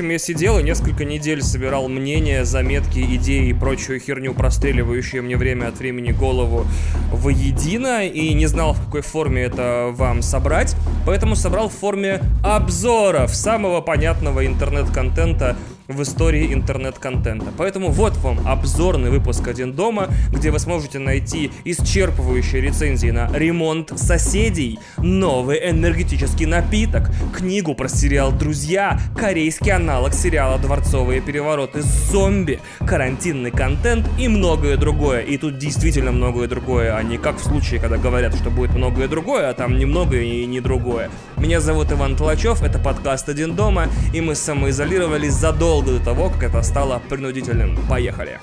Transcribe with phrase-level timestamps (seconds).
[0.00, 5.36] Общем, я сидел и несколько недель собирал мнения, заметки, идеи и прочую херню, простреливающую мне
[5.36, 6.64] время от времени голову
[7.12, 13.34] воедино, и не знал, в какой форме это вам собрать, поэтому собрал в форме обзоров
[13.34, 15.58] самого понятного интернет-контента
[15.92, 17.46] в истории интернет-контента.
[17.56, 23.92] Поэтому вот вам обзорный выпуск «Один дома», где вы сможете найти исчерпывающие рецензии на ремонт
[23.96, 33.50] соседей, новый энергетический напиток, книгу про сериал «Друзья», корейский аналог сериала «Дворцовые перевороты», зомби, карантинный
[33.50, 35.20] контент и многое другое.
[35.20, 39.08] И тут действительно многое другое, а не как в случае, когда говорят, что будет многое
[39.08, 41.10] другое, а там не многое и не другое.
[41.36, 46.30] Меня зовут Иван Толачев, это подкаст «Один дома», и мы самоизолировались задолго задолго до того,
[46.30, 47.76] как это стало принудительным.
[47.88, 48.40] Поехали!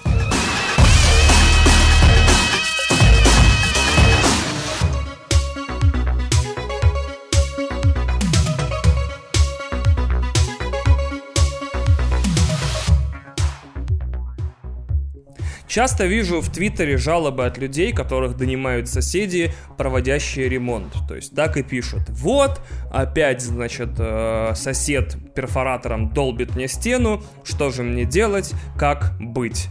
[15.77, 20.91] Часто вижу в Твиттере жалобы от людей, которых донимают соседи, проводящие ремонт.
[21.07, 22.01] То есть так и пишут.
[22.09, 22.61] Вот,
[22.91, 29.67] опять, значит, э, сосед перфоратором долбит мне стену, что же мне делать, как быть?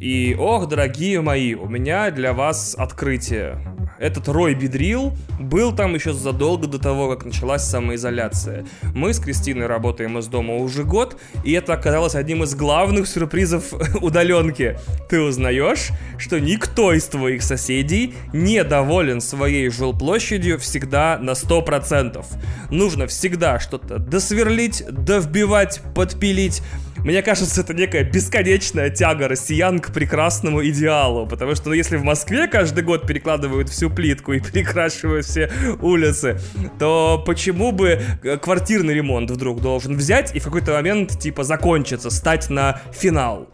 [0.00, 3.58] И, ох, дорогие мои, у меня для вас открытие
[4.00, 8.64] этот Рой Бедрил был там еще задолго до того, как началась самоизоляция.
[8.94, 13.74] Мы с Кристиной работаем из дома уже год, и это оказалось одним из главных сюрпризов
[14.00, 14.78] удаленки.
[15.10, 22.24] Ты узнаешь, что никто из твоих соседей не доволен своей жилплощадью всегда на 100%.
[22.70, 26.62] Нужно всегда что-то досверлить, довбивать, подпилить,
[27.04, 32.04] мне кажется, это некая бесконечная тяга россиян к прекрасному идеалу, потому что ну, если в
[32.04, 35.50] Москве каждый год перекладывают всю плитку и перекрашивают все
[35.80, 36.38] улицы,
[36.78, 42.10] то почему бы э, квартирный ремонт вдруг должен взять и в какой-то момент типа закончиться,
[42.10, 43.48] стать на финал?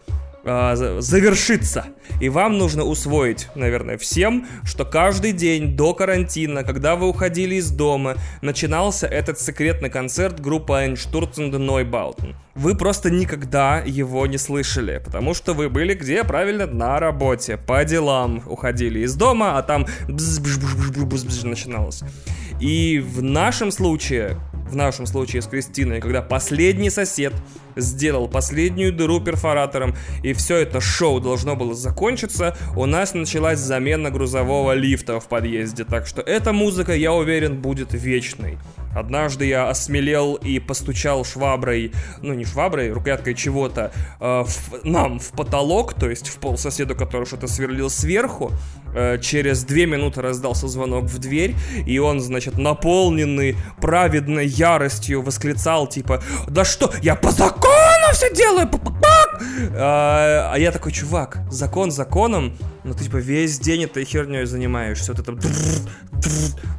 [0.47, 1.85] Э, завершится.
[2.19, 7.69] И вам нужно усвоить, наверное, всем, что каждый день до карантина, когда вы уходили из
[7.69, 12.35] дома, начинался этот секретный концерт группы Einstürzende Neubauten.
[12.55, 17.85] Вы просто никогда его не слышали, потому что вы были где, правильно, на работе, по
[17.85, 19.85] делам, уходили из дома, а там
[21.47, 22.01] начиналось.
[22.59, 27.33] И в нашем случае, в нашем случае с Кристиной, когда последний сосед
[27.75, 34.09] сделал последнюю дыру перфоратором, и все это шоу должно было закончиться, у нас началась замена
[34.11, 38.57] грузового лифта в подъезде, так что эта музыка, я уверен, будет вечной.
[38.95, 41.91] Однажды я осмелел и постучал шваброй,
[42.23, 46.95] ну не шваброй, рукояткой чего-то, э, в, нам в потолок, то есть в пол соседу,
[46.95, 48.51] который что-то сверлил сверху.
[48.99, 51.53] Э, через две минуты раздался звонок в дверь,
[51.85, 58.67] и он, значит, наполненный праведной яростью восклицал, типа, да что, я по закону все делаю,
[58.73, 59.26] а,
[59.73, 65.21] а я такой, чувак, закон законом, но ты типа весь день этой херней занимаешься, вот
[65.21, 65.37] это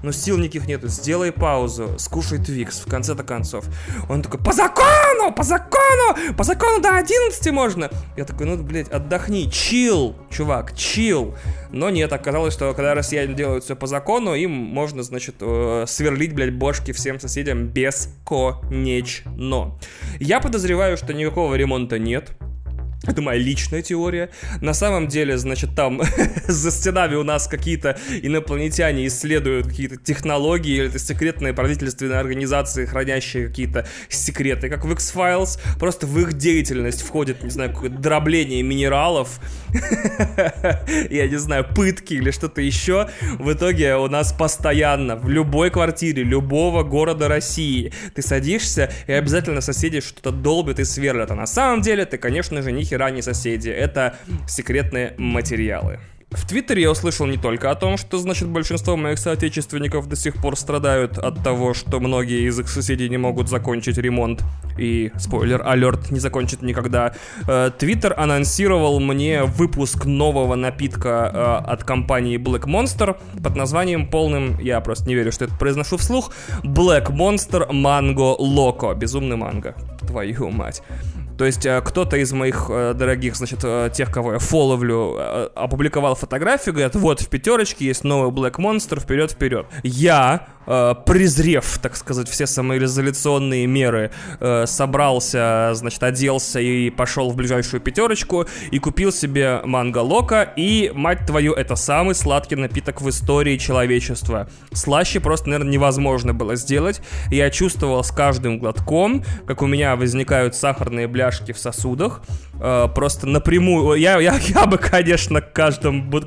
[0.02, 3.64] но сил никаких нету, сделай паузу, скушай Твикс, в конце-то концов.
[4.08, 7.90] Он такой, по закону, по закону, по закону до 11 можно.
[8.16, 11.34] Я такой, ну, блядь, отдохни, чил, чувак, чил.
[11.70, 16.34] Но нет, оказалось, что когда россияне делают все по закону, им можно, значит, э, сверлить,
[16.34, 19.28] блядь, бошки всем соседям бесконечно.
[20.20, 22.30] Я подозреваю, что никакого ремонта нет.
[23.04, 24.30] Это моя личная теория.
[24.60, 26.02] На самом деле, значит, там
[26.48, 33.48] за стенами у нас какие-то инопланетяне исследуют какие-то технологии, или это секретные правительственные организации, хранящие
[33.48, 35.60] какие-то секреты, как в X-Files.
[35.78, 39.40] Просто в их деятельность входит, не знаю, какое-то дробление минералов,
[41.10, 43.08] я не знаю, пытки или что-то еще.
[43.38, 49.60] В итоге у нас постоянно в любой квартире любого города России ты садишься и обязательно
[49.60, 51.30] соседи что-то долбят и сверлят.
[51.30, 53.68] А на самом деле ты, конечно же, ни хера не соседи.
[53.68, 54.16] Это
[54.46, 56.00] секретные материалы.
[56.30, 60.34] В Твиттере я услышал не только о том, что, значит, большинство моих соотечественников до сих
[60.34, 64.44] пор страдают от того, что многие из их соседей не могут закончить ремонт,
[64.76, 67.14] и, спойлер, алерт, не закончит никогда.
[67.46, 74.58] Э, Твиттер анонсировал мне выпуск нового напитка э, от компании Black Monster под названием полным,
[74.58, 76.32] я просто не верю, что это произношу вслух,
[76.62, 78.94] Black Monster Mango Loco.
[78.94, 79.74] Безумный манго.
[80.06, 80.82] Твою мать.
[81.38, 85.16] То есть э, кто-то из моих э, дорогих, значит, э, тех, кого я фоловлю,
[85.54, 89.66] опубликовал фотографию, говорят, вот в пятерочке есть новый Black Monster, вперед-вперед.
[89.84, 90.48] Я
[91.06, 94.10] презрев, так сказать, все самоизоляционные меры,
[94.40, 100.42] э, собрался, значит, оделся и пошел в ближайшую пятерочку и купил себе манго лока.
[100.56, 104.48] И, мать твою, это самый сладкий напиток в истории человечества.
[104.72, 107.00] Слаще просто, наверное, невозможно было сделать.
[107.30, 112.20] Я чувствовал с каждым глотком, как у меня возникают сахарные бляшки в сосудах.
[112.60, 113.98] Э, просто напрямую.
[113.98, 116.22] Я, я, я бы, конечно, к каждому...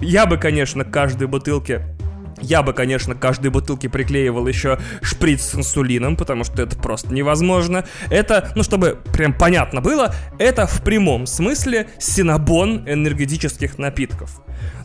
[0.00, 1.93] Я бы, конечно, к каждой бутылке
[2.40, 7.12] я бы, конечно, к каждой бутылке приклеивал еще шприц с инсулином, потому что это просто
[7.12, 7.84] невозможно.
[8.10, 14.40] Это, ну, чтобы прям понятно было, это в прямом смысле синабон энергетических напитков.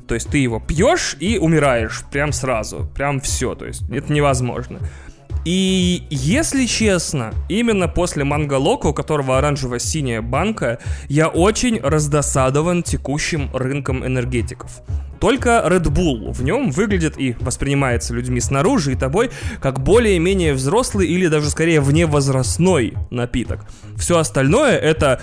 [0.08, 4.80] То есть ты его пьешь и умираешь прям сразу, прям все, то есть это невозможно.
[5.46, 14.06] И если честно, именно после Мангалока, у которого оранжево-синяя банка, я очень раздосадован текущим рынком
[14.06, 14.82] энергетиков.
[15.20, 19.32] Только Red Bull в нем выглядит и воспринимается людьми снаружи и тобой
[19.62, 23.66] как более-менее взрослый или даже скорее вневозрастной напиток.
[23.98, 25.22] Все остальное это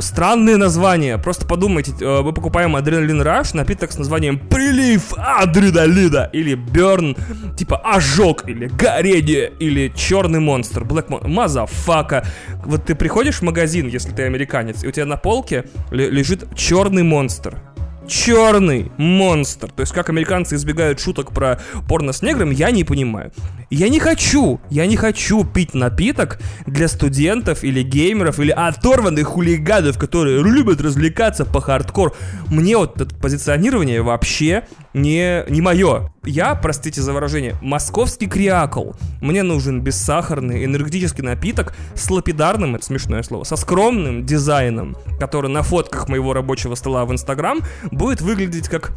[0.00, 1.18] странные названия.
[1.18, 7.16] Просто подумайте, э, мы покупаем Адреналин Rush, напиток с названием Прилив Адреналина или Берн,
[7.56, 12.26] типа Ожог или Горение или Черный Монстр, Black Mon motherfucker.
[12.64, 17.02] Вот ты приходишь в магазин, если ты американец, и у тебя на полке лежит Черный
[17.02, 17.58] Монстр
[18.06, 19.70] черный монстр.
[19.70, 23.32] То есть, как американцы избегают шуток про порно с неграми, я не понимаю.
[23.70, 29.98] Я не хочу, я не хочу пить напиток для студентов или геймеров или оторванных хулиганов,
[29.98, 32.14] которые любят развлекаться по хардкор.
[32.48, 36.12] Мне вот это позиционирование вообще не, не мое.
[36.24, 38.92] Я, простите за выражение, московский криакл.
[39.20, 45.62] Мне нужен бессахарный энергетический напиток с лапидарным, это смешное слово, со скромным дизайном, который на
[45.62, 47.60] фотках моего рабочего стола в Инстаграм
[47.90, 48.92] будет выглядеть как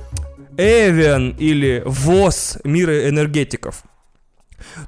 [0.58, 3.84] Эвиан или ВОЗ мира энергетиков.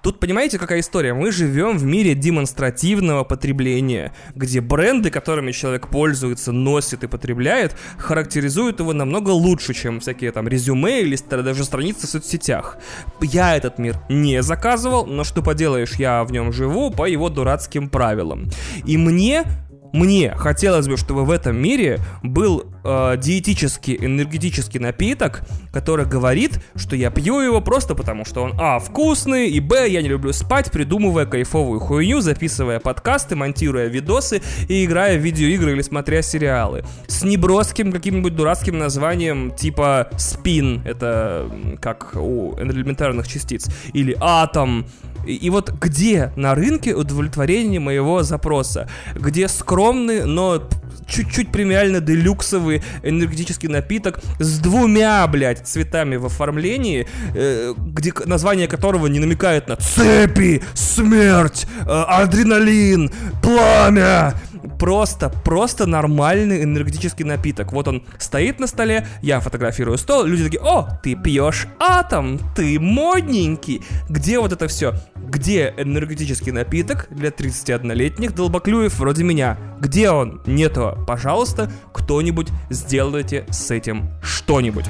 [0.01, 1.13] Тут понимаете, какая история?
[1.13, 8.79] Мы живем в мире демонстративного потребления, где бренды, которыми человек пользуется, носит и потребляет, характеризуют
[8.79, 12.77] его намного лучше, чем всякие там резюме или даже страницы в соцсетях.
[13.21, 17.89] Я этот мир не заказывал, но что поделаешь, я в нем живу по его дурацким
[17.89, 18.49] правилам.
[18.85, 19.45] И мне
[19.91, 25.41] мне хотелось бы, чтобы в этом мире был э, диетический энергетический напиток,
[25.71, 28.79] который говорит, что я пью его просто потому, что он а.
[28.79, 29.87] вкусный, и б.
[29.87, 35.71] я не люблю спать, придумывая кайфовую хуйню, записывая подкасты, монтируя видосы и играя в видеоигры
[35.71, 36.83] или смотря сериалы.
[37.07, 41.49] С неброским каким-нибудь дурацким названием типа спин, это
[41.81, 44.85] как у элементарных частиц, или атом,
[45.25, 48.89] и, и вот где на рынке удовлетворение моего запроса?
[49.15, 50.67] Где скромный, но
[51.09, 59.07] чуть-чуть премиально делюксовый энергетический напиток с двумя, блядь, цветами в оформлении, э, где название которого
[59.07, 63.11] не намекает на цепи, смерть, э, адреналин,
[63.41, 64.35] пламя,
[64.77, 67.71] просто, просто нормальный энергетический напиток.
[67.73, 72.79] Вот он стоит на столе, я фотографирую стол, люди такие, о, ты пьешь атом, ты
[72.79, 73.83] модненький.
[74.09, 74.95] Где вот это все?
[75.15, 79.57] Где энергетический напиток для 31-летних долбоклюев вроде меня?
[79.79, 80.41] Где он?
[80.45, 80.97] Нету.
[81.07, 84.85] Пожалуйста, кто-нибудь сделайте с этим что-нибудь.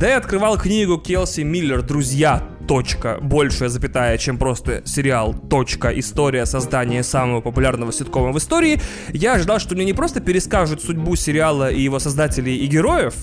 [0.00, 1.82] Когда я открывал книгу Келси Миллер.
[1.82, 8.80] «Друзья точка, большая запятая, чем просто сериал, точка, история создания самого популярного ситкома в истории,
[9.12, 13.14] я ожидал, что мне не просто перескажут судьбу сериала и его создателей и героев,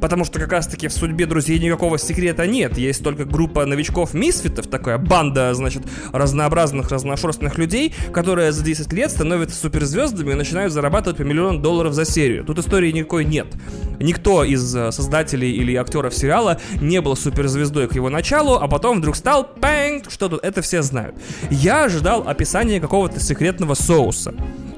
[0.00, 4.98] потому что как раз-таки в судьбе друзей никакого секрета нет, есть только группа новичков-мисфитов, такая
[4.98, 5.82] банда, значит,
[6.12, 11.92] разнообразных, разношерстных людей, которые за 10 лет становятся суперзвездами и начинают зарабатывать по миллион долларов
[11.92, 12.44] за серию.
[12.44, 13.48] Тут истории никакой нет.
[13.98, 18.91] Никто из э, создателей или актеров сериала не был суперзвездой к его началу, а потом
[18.92, 21.16] потом вдруг стал, пэнг, что тут, это все знают.
[21.50, 24.34] Я ожидал описания какого-то секретного соуса.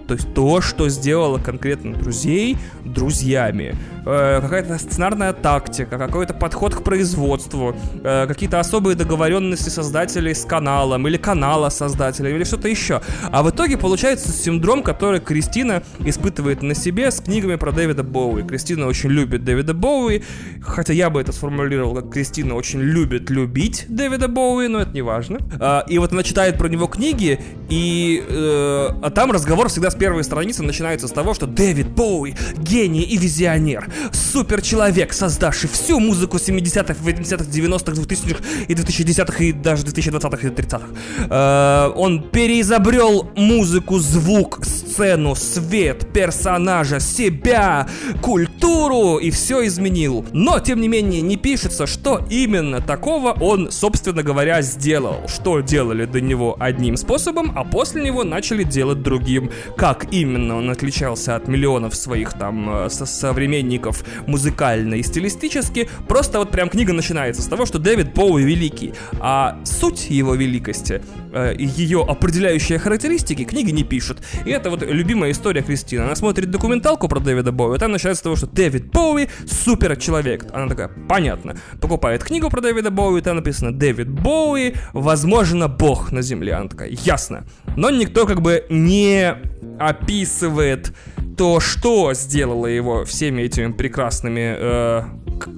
[0.06, 3.74] То есть то, что сделало конкретно друзей друзьями.
[4.06, 11.08] Э, какая-то сценарная тактика, какой-то подход к производству, э, какие-то особые договоренности создателей с каналом
[11.08, 13.00] или канала создателя или что-то еще.
[13.30, 18.42] А в итоге получается синдром, который Кристина испытывает на себе с книгами про Дэвида Боуи.
[18.42, 20.22] Кристина очень любит Дэвида Боуи,
[20.62, 25.02] хотя я бы это сформулировал как Кристина очень любит любить Дэвида Боуи, но это не
[25.02, 25.38] важно.
[25.58, 29.96] А, и вот она читает про него книги, и э, а там разговор всегда с
[29.96, 33.88] первой страницы начинается с того, что Дэвид Боуи гений и визионер,
[34.34, 40.50] супер человек, создавший всю музыку 70-х, 80-х, 90-х, 2000-х и 2010-х и даже 2020-х и
[40.50, 40.86] 30-х.
[41.30, 47.86] Э, он переизобрел музыку, звук, сцену, свет, персонажа, себя,
[48.22, 50.24] культуру и все изменил.
[50.32, 55.28] Но, тем не менее, не пишется, что именно такого он, собственно говоря, сделал.
[55.28, 59.52] Что делали до него одним способом, а после него начали делать другим.
[59.76, 66.38] Как именно он отличался от миллионов своих там э, со современников музыкально и стилистически, просто
[66.38, 71.02] вот прям книга начинается с того, что Дэвид Боуи великий, а суть его великости,
[71.32, 74.18] э, ее определяющие характеристики книги не пишут.
[74.44, 76.02] И это вот любимая история Кристины.
[76.02, 80.46] Она смотрит документалку про Дэвида Боуи, там начинается с того, что Дэвид Боуи супер человек.
[80.52, 81.56] Она такая, понятно.
[81.80, 86.54] Покупает книгу про Дэвида Боуи, там написано Дэвид Боуи, возможно, бог на земле.
[86.54, 87.44] Она такая, ясно.
[87.76, 89.34] Но никто как бы не
[89.78, 90.92] описывает
[91.36, 95.02] то, что сделало его всеми этими прекрасными э,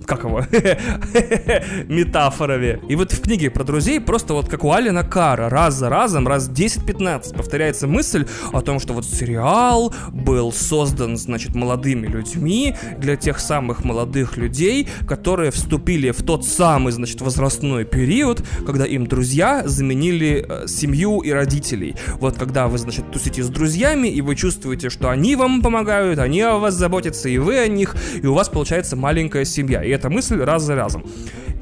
[0.06, 0.40] как его,
[1.88, 2.80] метафорами.
[2.88, 6.26] И вот в книге про друзей просто вот как у Алина Кара раз за разом,
[6.26, 13.16] раз 10-15 повторяется мысль о том, что вот сериал был создан, значит, молодыми людьми для
[13.16, 19.62] тех самых молодых людей, которые вступили в тот самый, значит, возрастной период, когда им друзья
[19.66, 21.96] заменили э, семью и родителей.
[22.20, 26.40] Вот когда вы, значит, тусите с друзьями, и вы чувствуете, что они вам помогают, они
[26.40, 29.82] о вас заботятся, и вы о них, и у вас получается маленькая семья семья.
[29.82, 31.04] И эта мысль раз за разом.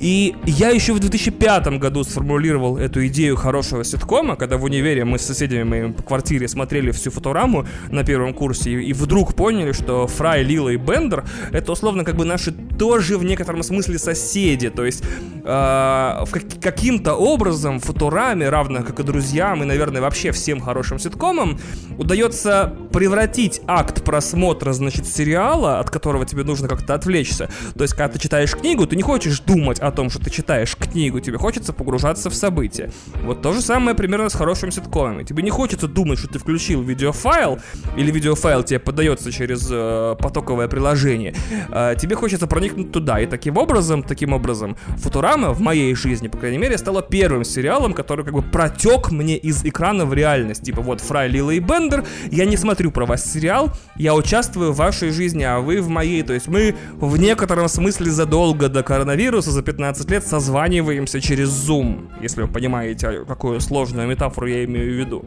[0.01, 5.19] И я еще в 2005 году сформулировал эту идею хорошего ситкома, когда в универе мы
[5.19, 9.73] с соседями моими по квартире смотрели всю фотораму на первом курсе, и, и вдруг поняли,
[9.73, 14.69] что Фрай, Лила и Бендер— это условно как бы наши тоже в некотором смысле соседи.
[14.69, 20.61] То есть э, как, каким-то образом Футураме, равно как и друзьям, и, наверное, вообще всем
[20.61, 21.59] хорошим ситкомам,
[21.99, 27.49] удается превратить акт просмотра, значит, сериала, от которого тебе нужно как-то отвлечься.
[27.77, 30.77] То есть, когда ты читаешь книгу, ты не хочешь думать о том, что ты читаешь
[30.77, 32.91] книгу, тебе хочется погружаться в события.
[33.23, 35.25] Вот то же самое примерно с хорошими ситкомами.
[35.25, 37.59] Тебе не хочется думать, что ты включил видеофайл,
[37.97, 41.35] или видеофайл тебе подается через э, потоковое приложение.
[41.71, 43.21] Э, тебе хочется проникнуть туда.
[43.21, 47.93] И таким образом, таким образом, Футурама в моей жизни, по крайней мере, стала первым сериалом,
[47.93, 50.63] который как бы протек мне из экрана в реальность.
[50.65, 54.77] Типа вот Фрай, Лила и Бендер, я не смотрю про вас сериал, я участвую в
[54.77, 56.23] вашей жизни, а вы в моей.
[56.23, 62.11] То есть мы в некотором смысле задолго до коронавируса, за 15 лет созваниваемся через Zoom,
[62.21, 65.25] если вы понимаете, какую сложную метафору я имею в виду.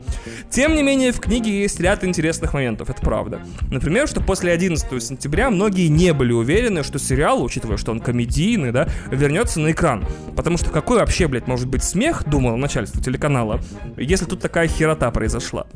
[0.50, 3.42] Тем не менее, в книге есть ряд интересных моментов, это правда.
[3.70, 8.72] Например, что после 11 сентября многие не были уверены, что сериал, учитывая, что он комедийный,
[8.72, 10.06] да, вернется на экран.
[10.36, 13.60] Потому что какой вообще, блядь, может быть смех, думал начальство телеканала,
[13.98, 15.68] если тут такая херота произошла.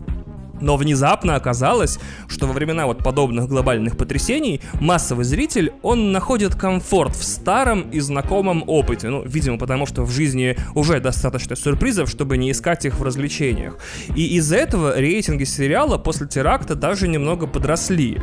[0.62, 7.16] Но внезапно оказалось, что во времена вот подобных глобальных потрясений массовый зритель, он находит комфорт
[7.16, 9.10] в старом и знакомом опыте.
[9.10, 13.78] Ну, видимо, потому что в жизни уже достаточно сюрпризов, чтобы не искать их в развлечениях.
[14.16, 18.20] И из-за этого рейтинги сериала после теракта даже немного подросли.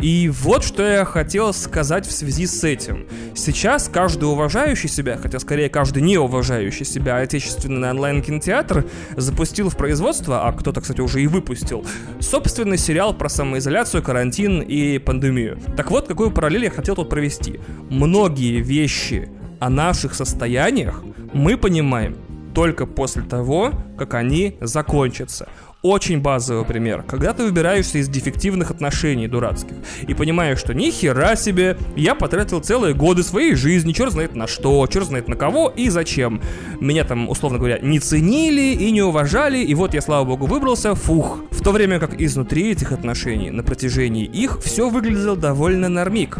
[0.00, 3.06] И вот что я хотел сказать в связи с этим.
[3.34, 8.84] Сейчас каждый уважающий себя, хотя скорее каждый не уважающий себя отечественный онлайн-кинотеатр
[9.16, 11.84] запустил в производство, а кто-то, кстати, уже и выпустил,
[12.20, 15.58] собственный сериал про самоизоляцию, карантин и пандемию.
[15.76, 17.60] Так вот, какую параллель я хотел тут провести.
[17.90, 22.16] Многие вещи о наших состояниях мы понимаем
[22.54, 25.48] только после того, как они закончатся
[25.84, 27.04] очень базовый пример.
[27.06, 29.76] Когда ты выбираешься из дефективных отношений дурацких
[30.08, 34.46] и понимаешь, что ни хера себе, я потратил целые годы своей жизни, черт знает на
[34.46, 36.40] что, черт знает на кого и зачем.
[36.80, 40.94] Меня там, условно говоря, не ценили и не уважали, и вот я, слава богу, выбрался,
[40.94, 41.40] фух.
[41.50, 46.38] В то время как изнутри этих отношений, на протяжении их, все выглядело довольно нормик.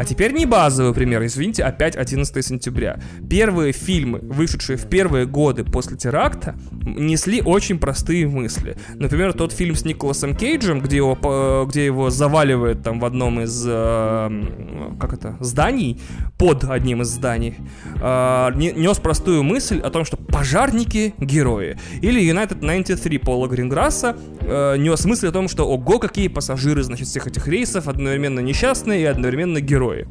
[0.00, 2.98] А теперь не базовый пример, извините, опять 11 сентября.
[3.28, 8.78] Первые фильмы, вышедшие в первые годы после теракта, несли очень простые мысли.
[8.94, 13.62] Например, тот фильм с Николасом Кейджем, где его, где его заваливает там в одном из,
[13.68, 16.00] э, как это, зданий,
[16.38, 17.56] под одним из зданий,
[18.00, 21.76] э, нес простую мысль о том, что пожарники— герои.
[22.00, 27.08] Или United 93 Пола Гринграсса э, нес мысль о том, что ого, какие пассажиры, значит,
[27.08, 30.06] всех этих рейсов одновременно несчастные и одновременно герои.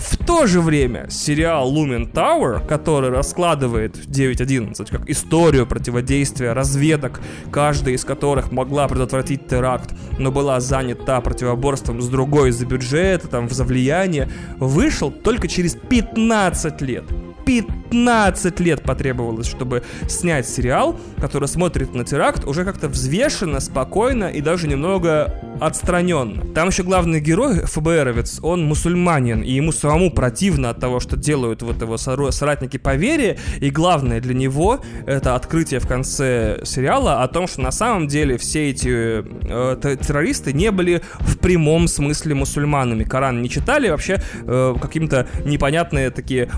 [0.00, 7.94] В то же время сериал Lumen Tower, который раскладывает 9.11 как историю противодействия разведок, каждая
[7.94, 13.64] из которых могла предотвратить теракт, но была занята противоборством с другой из-за бюджета, там, за
[13.64, 17.04] влияние, вышел только через 15 лет.
[17.50, 24.40] 15 лет потребовалось, чтобы снять сериал, который смотрит на теракт уже как-то взвешенно, спокойно и
[24.40, 26.44] даже немного отстраненно.
[26.54, 31.62] Там еще главный герой, ФБРовец, он мусульманин, и ему самому противно от того, что делают
[31.62, 37.28] вот его соратники по вере, и главное для него это открытие в конце сериала о
[37.28, 43.02] том, что на самом деле все эти э, террористы не были в прямом смысле мусульманами.
[43.02, 46.48] Коран не читали, вообще э, каким-то непонятные такие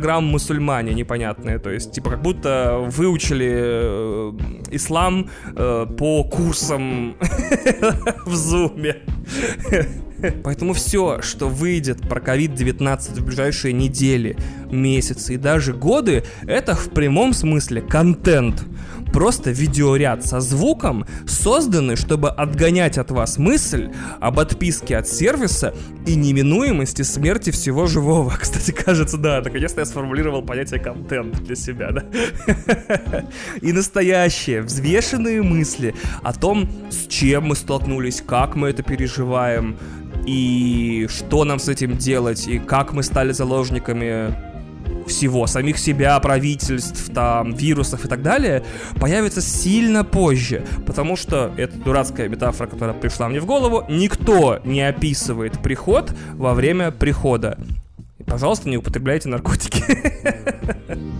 [0.00, 4.32] флеш-инстаграм-мусульмане непонятные, то есть типа как будто выучили э,
[4.70, 7.16] ислам э, по курсам
[8.26, 8.96] в зуме.
[10.44, 14.36] Поэтому все, что выйдет про COVID-19 в ближайшие недели,
[14.70, 18.64] месяцы и даже годы, это в прямом смысле контент.
[19.12, 23.90] Просто видеоряд со звуком, созданный, чтобы отгонять от вас мысль
[24.20, 25.74] об отписке от сервиса
[26.06, 28.32] и неминуемости смерти всего живого.
[28.40, 32.04] Кстати, кажется, да, наконец-то я сформулировал понятие контент для себя, да?
[33.60, 39.76] И настоящие, взвешенные мысли о том, с чем мы столкнулись, как мы это переживаем,
[40.26, 44.49] и что нам с этим делать, и как мы стали заложниками
[45.06, 48.62] всего, самих себя, правительств, там, вирусов и так далее,
[48.98, 54.82] появится сильно позже, потому что это дурацкая метафора, которая пришла мне в голову, никто не
[54.82, 57.58] описывает приход во время прихода.
[58.26, 59.82] Пожалуйста, не употребляйте наркотики.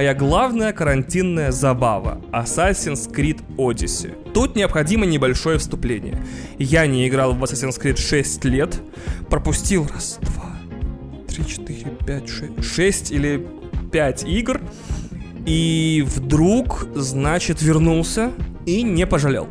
[0.00, 4.14] моя главная карантинная забава— Assassin's Creed Odyssey.
[4.32, 6.24] Тут необходимо небольшое вступление.
[6.58, 8.80] Я не играл в Assassin's Creed 6 лет,
[9.28, 10.56] пропустил раз, два,
[11.28, 13.46] три, четыре, пять, шесть, шесть или
[13.92, 14.62] пять игр,
[15.44, 18.30] и вдруг, значит, вернулся
[18.66, 19.48] и не пожалел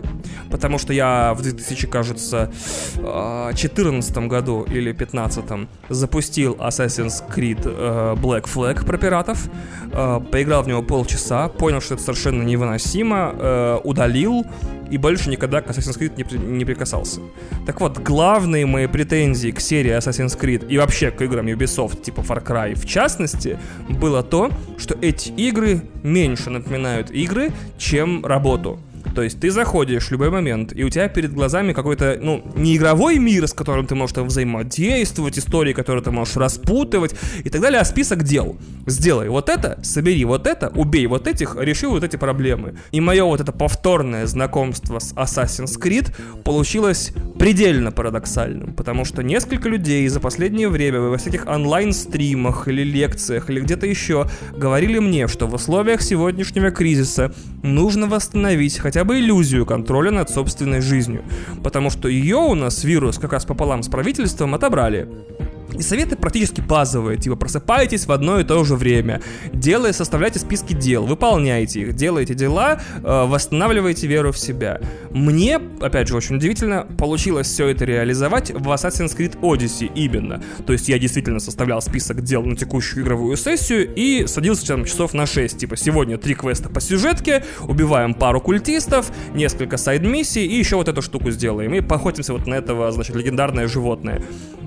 [0.49, 2.51] потому что я в 2000, кажется,
[2.95, 5.45] 14 году или 15
[5.89, 9.49] запустил Assassin's Creed э, Black Flag про пиратов,
[9.91, 14.45] э, поиграл в него полчаса, понял, что это совершенно невыносимо, э, удалил,
[14.89, 17.21] и больше никогда к Assassin's Creed не, не прикасался.
[17.65, 22.21] Так вот, главные мои претензии к серии Assassin's Creed и вообще к играм Ubisoft, типа
[22.21, 28.79] Far Cry в частности, было то, что эти игры меньше напоминают игры, чем работу.
[29.15, 32.77] То есть ты заходишь в любой момент, и у тебя перед глазами какой-то, ну, не
[32.77, 37.61] игровой мир, с которым ты можешь там взаимодействовать, истории, которые ты можешь распутывать и так
[37.61, 38.57] далее, а список дел.
[38.85, 42.75] Сделай вот это, собери вот это, убей вот этих, реши вот эти проблемы.
[42.91, 49.69] И мое вот это повторное знакомство с Assassin's Creed получилось предельно парадоксальным, потому что несколько
[49.69, 55.47] людей за последнее время во всяких онлайн-стримах или лекциях или где-то еще говорили мне, что
[55.47, 57.33] в условиях сегодняшнего кризиса
[57.63, 61.21] нужно восстановить хотя бы иллюзию контроля над собственной жизнью,
[61.63, 65.07] потому что ее у нас вирус как раз пополам с правительством отобрали.
[65.77, 69.21] И советы практически базовые, типа просыпайтесь в одно и то же время,
[69.53, 74.81] делая, составляйте списки дел, выполняйте их, делайте дела, э, восстанавливайте веру в себя.
[75.11, 80.41] Мне, опять же, очень удивительно, получилось все это реализовать в Assassin's Creed Odyssey именно.
[80.65, 85.13] То есть я действительно составлял список дел на текущую игровую сессию и садился там часов
[85.13, 90.75] на 6, типа сегодня три квеста по сюжетке, убиваем пару культистов, несколько сайд-миссий и еще
[90.75, 91.73] вот эту штуку сделаем.
[91.73, 94.23] И поохотимся вот на этого, значит, легендарное животное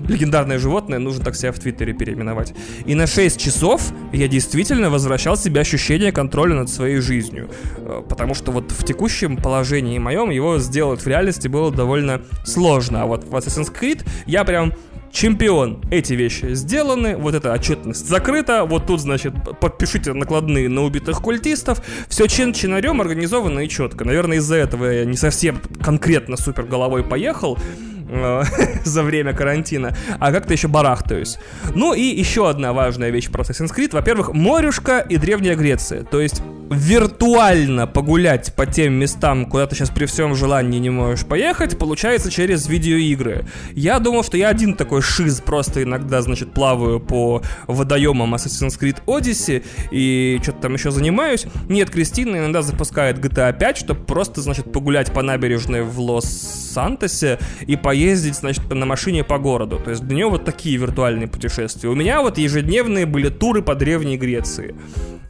[0.07, 2.53] легендарное животное, нужно так себя в Твиттере переименовать.
[2.85, 7.49] И на 6 часов я действительно возвращал себе ощущение контроля над своей жизнью.
[7.77, 13.03] Э, потому что вот в текущем положении моем его сделать в реальности было довольно сложно.
[13.03, 14.73] А вот в Assassin's Creed я прям
[15.13, 15.81] чемпион.
[15.91, 21.81] Эти вещи сделаны, вот эта отчетность закрыта, вот тут, значит, подпишите накладные на убитых культистов.
[22.09, 24.03] Все чин-чинарем организовано и четко.
[24.03, 27.57] Наверное, из-за этого я не совсем конкретно супер головой поехал.
[28.13, 28.43] Э,
[28.83, 31.39] за время карантина, а как-то еще барахтаюсь.
[31.73, 33.89] Ну и еще одна важная вещь про Assassin's Creed.
[33.93, 36.03] Во-первых, морюшка и Древняя Греция.
[36.03, 41.25] То есть виртуально погулять по тем местам, куда ты сейчас при всем желании не можешь
[41.25, 43.45] поехать, получается через видеоигры.
[43.73, 48.97] Я думал, что я один такой шиз, просто иногда, значит, плаваю по водоемам Assassin's Creed
[49.05, 51.45] Odyssey и что-то там еще занимаюсь.
[51.69, 57.75] Нет, Кристина иногда запускает GTA 5, чтобы просто, значит, погулять по набережной в Лос-Сантосе и
[57.75, 59.79] поездить, значит, на машине по городу.
[59.79, 61.89] То есть для нее вот такие виртуальные путешествия.
[61.89, 64.75] У меня вот ежедневные были туры по Древней Греции.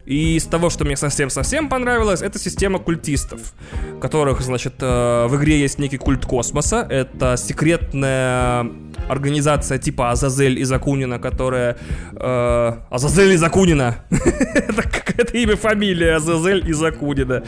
[0.05, 0.97] И из того, что мне
[1.29, 3.53] совсем-совсем понравилось, это система культистов,
[4.01, 6.85] которых, значит, э, в игре есть некий культ космоса.
[6.89, 8.65] Это секретная
[9.09, 11.77] организация типа Азазель из Акунина, которая...
[12.13, 13.95] Э, Азазель из Акунина!
[14.09, 17.43] Это какое-то имя, фамилия Азазель из Акунина.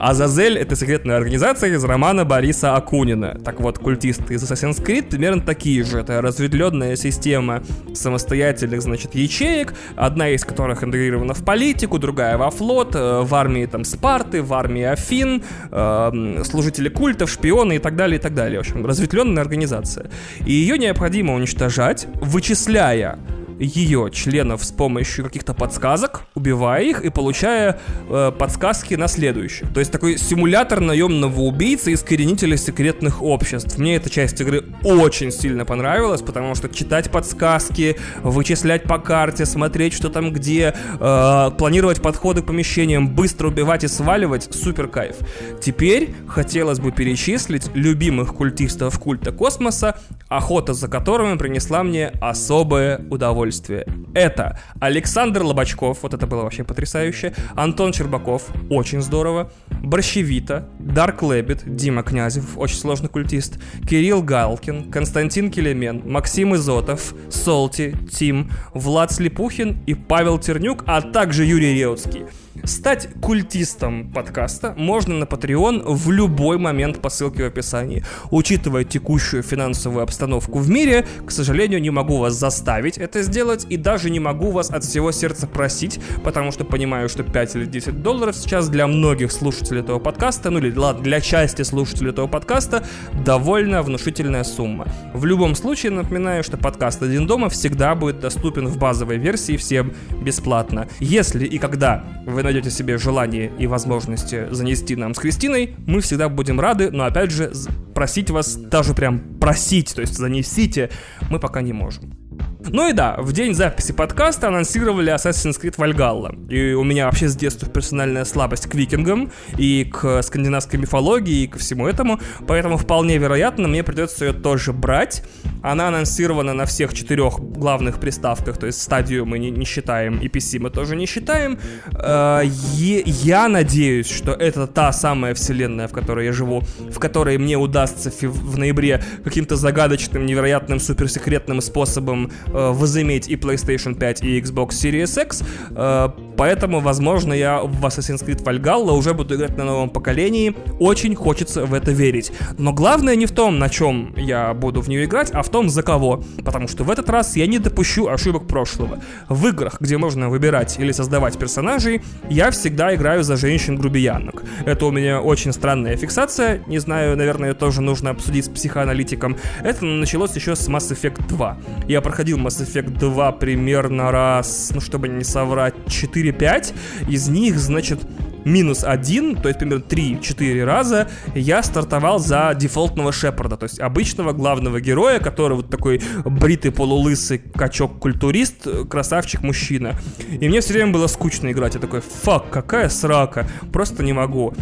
[0.00, 3.38] Азазель— это секретная организация из романа Бориса Акунина.
[3.44, 5.98] Так вот, культисты из Assassin's Creed примерно такие же.
[5.98, 12.94] Это разветвленная система самостоятельных, значит, ячеек, одна из которых интегрирована в политику, другая во флот,
[12.94, 18.18] э, в армии там Спарты, в армии Афин, э, служители культов, шпионы и так далее,
[18.18, 18.58] и так далее.
[18.58, 20.10] В общем, разветвленная организация.
[20.46, 23.18] И ее необходимо уничтожать, вычисляя
[23.60, 29.72] ее членов с помощью каких-то подсказок, убивая их и получая э, подсказки на следующих.
[29.72, 33.76] То есть такой симулятор наемного убийцы искоренителя секретных обществ.
[33.78, 39.92] Мне эта часть игры очень сильно понравилась, потому что читать подсказки, вычислять по карте, смотреть,
[39.92, 45.16] что там где, э, планировать подходы к помещениям, быстро убивать и сваливать, супер кайф.
[45.60, 53.49] Теперь хотелось бы перечислить любимых культистов культа космоса, охота за которыми принесла мне особое удовольствие
[53.50, 53.86] удовольствие.
[54.14, 61.62] Это Александр Лобачков, вот это было вообще потрясающе, Антон Чербаков, очень здорово, Борщевита, Дарк Лэббит,
[61.64, 63.58] Дима Князев, очень сложный культист,
[63.88, 71.44] Кирилл Галкин, Константин Келемен, Максим Изотов, Солти, Тим, Влад Слепухин и Павел Тернюк, а также
[71.44, 72.24] Юрий Реутский.
[72.64, 78.04] Стать культистом подкаста можно на Patreon в любой момент по ссылке в описании.
[78.30, 83.76] Учитывая текущую финансовую обстановку в мире, к сожалению, не могу вас заставить это сделать и
[83.76, 88.02] даже не могу вас от всего сердца просить, потому что понимаю, что 5 или 10
[88.02, 92.84] долларов сейчас для многих слушателей этого подкаста, ну или ладно, для части слушателей этого подкаста,
[93.24, 94.88] довольно внушительная сумма.
[95.14, 99.92] В любом случае, напоминаю, что подкаст «Один дома» всегда будет доступен в базовой версии всем
[100.20, 100.88] бесплатно.
[100.98, 106.28] Если и когда вы найдете себе желание и возможности занести нам с Кристиной, мы всегда
[106.28, 107.52] будем рады, но опять же,
[107.94, 110.90] просить вас, даже прям просить, то есть занесите,
[111.30, 112.19] мы пока не можем.
[112.68, 116.48] Ну и да, в день записи подкаста анонсировали Assassin's Creed Valhalla.
[116.50, 121.46] И у меня вообще с детства персональная слабость к викингам и к скандинавской мифологии и
[121.46, 122.20] ко всему этому.
[122.46, 125.24] Поэтому вполне вероятно, мне придется ее тоже брать.
[125.62, 130.28] Она анонсирована на всех четырех главных приставках, то есть стадию мы не, не считаем, и
[130.28, 131.58] PC мы тоже не считаем.
[131.92, 137.58] Э, я надеюсь, что это та самая вселенная, в которой я живу, в которой мне
[137.58, 144.70] удастся в ноябре каким-то загадочным, невероятным, суперсекретным способом э, возыметь и PlayStation 5, и Xbox
[144.70, 145.42] Series X.
[145.70, 150.54] Э, поэтому, возможно, я в Assassin's Creed Valhalla уже буду играть на новом поколении.
[150.78, 152.32] Очень хочется в это верить.
[152.58, 155.68] Но главное не в том, на чем я буду в нее играть, а в том,
[155.68, 156.22] за кого.
[156.44, 158.98] Потому что в этот раз я не допущу ошибок прошлого.
[159.28, 164.42] В играх, где можно выбирать или создавать персонажей, я всегда играю за женщин-грубиянок.
[164.66, 166.62] Это у меня очень странная фиксация.
[166.66, 169.36] Не знаю, наверное, тоже нужно обсудить с психоаналитиком.
[169.62, 171.58] Это началось еще с Mass Effect 2.
[171.88, 176.74] Я проходил Mass Effect 2 примерно раз, ну чтобы не соврать, 4-5.
[177.08, 178.00] Из них, значит,
[178.44, 184.32] минус один, то есть примерно 3-4 раза я стартовал за дефолтного Шепарда, то есть обычного
[184.32, 189.96] главного героя, который вот такой бритый полулысый качок-культурист, красавчик-мужчина.
[190.40, 194.54] И мне все время было скучно играть, я такой, фак, какая срака, просто не могу.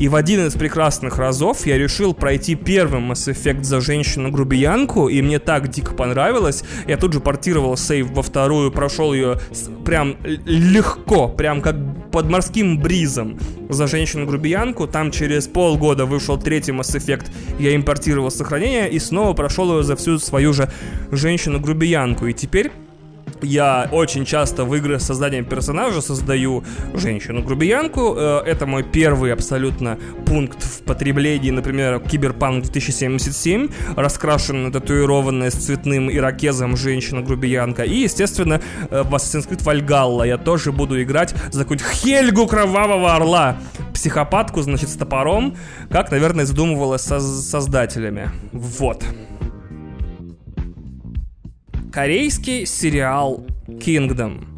[0.00, 5.20] И в один из прекрасных разов я решил пройти первым Mass Effect за женщину-грубиянку, и
[5.20, 6.64] мне так дико понравилось.
[6.88, 9.38] Я тут же портировал сейв во вторую, прошел ее
[9.84, 11.76] прям легко, прям как
[12.10, 14.86] под морским бризом за женщину-грубиянку.
[14.86, 17.26] Там через полгода вышел третий Mass Effect,
[17.58, 20.70] я импортировал сохранение и снова прошел ее за всю свою же
[21.10, 22.24] женщину-грубиянку.
[22.24, 22.72] И теперь
[23.42, 26.64] я очень часто в игры с созданием персонажа создаю
[26.94, 28.14] женщину-грубиянку.
[28.16, 36.10] Э, это мой первый абсолютно пункт в потреблении, например, Киберпанк 2077, раскрашенная, татуированная с цветным
[36.10, 37.82] ирокезом женщина-грубиянка.
[37.82, 43.14] И, естественно, э, в Assassin's Creed Valhalla я тоже буду играть за какую-нибудь Хельгу Кровавого
[43.14, 43.56] Орла.
[43.94, 45.56] Психопатку, значит, с топором,
[45.90, 48.30] как, наверное, задумывалось со создателями.
[48.52, 49.04] Вот.
[51.92, 54.49] Корейский сериал Kingdom.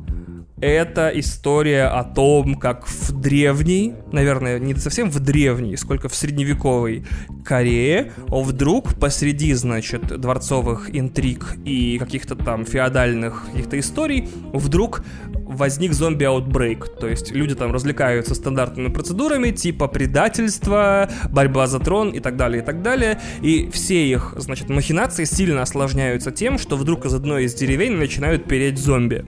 [0.62, 7.04] Это история о том, как в древней, наверное, не совсем в древней, сколько в средневековой
[7.44, 15.02] Корее, вдруг посреди, значит, дворцовых интриг и каких-то там феодальных каких-то историй, вдруг
[15.34, 16.96] возник зомби-аутбрейк.
[17.00, 22.62] То есть люди там развлекаются стандартными процедурами, типа предательства, борьба за трон и так далее,
[22.62, 23.20] и так далее.
[23.42, 28.46] И все их, значит, махинации сильно осложняются тем, что вдруг из одной из деревень начинают
[28.46, 29.26] переть зомби.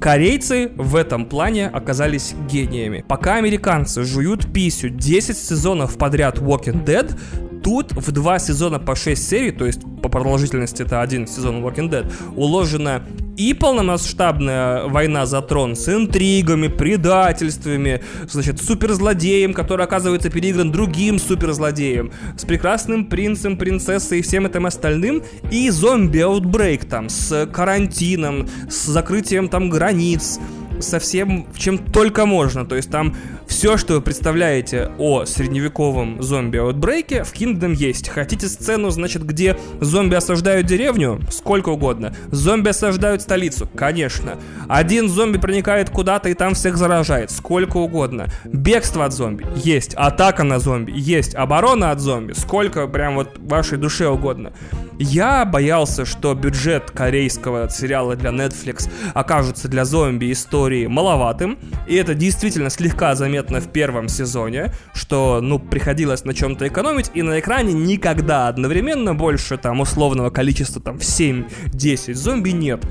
[0.00, 3.04] Корейцы в этом плане оказались гениями.
[3.08, 7.18] Пока американцы жуют писю 10 сезонов подряд Walking Dead,
[7.66, 11.90] тут в два сезона по 6 серий, то есть по продолжительности это один сезон Walking
[11.90, 13.02] Dead, уложено
[13.36, 22.12] и полномасштабная война за трон с интригами, предательствами, значит, суперзлодеем, который оказывается переигран другим суперзлодеем,
[22.38, 29.48] с прекрасным принцем, принцессой и всем этим остальным, и зомби-аутбрейк там, с карантином, с закрытием
[29.48, 30.38] там границ,
[30.80, 32.66] со всем, чем только можно.
[32.66, 33.14] То есть там
[33.46, 38.08] все, что вы представляете о средневековом зомби-аутбрейке, в Kingdom есть.
[38.08, 41.20] Хотите сцену, значит, где зомби осаждают деревню?
[41.30, 42.14] Сколько угодно.
[42.30, 43.68] Зомби осаждают столицу?
[43.74, 44.38] Конечно.
[44.68, 47.30] Один зомби проникает куда-то и там всех заражает?
[47.30, 48.26] Сколько угодно.
[48.44, 49.46] Бегство от зомби?
[49.56, 49.94] Есть.
[49.94, 50.92] Атака на зомби?
[50.94, 51.34] Есть.
[51.34, 52.32] Оборона от зомби?
[52.32, 54.52] Сколько прям вот вашей душе угодно.
[54.98, 62.14] Я боялся, что бюджет корейского сериала для Netflix окажется для зомби истории маловатым, и это
[62.14, 67.74] действительно слегка заметно в первом сезоне, что, ну, приходилось на чем-то экономить, и на экране
[67.74, 72.82] никогда одновременно больше там условного количества там в 7-10 зомби нет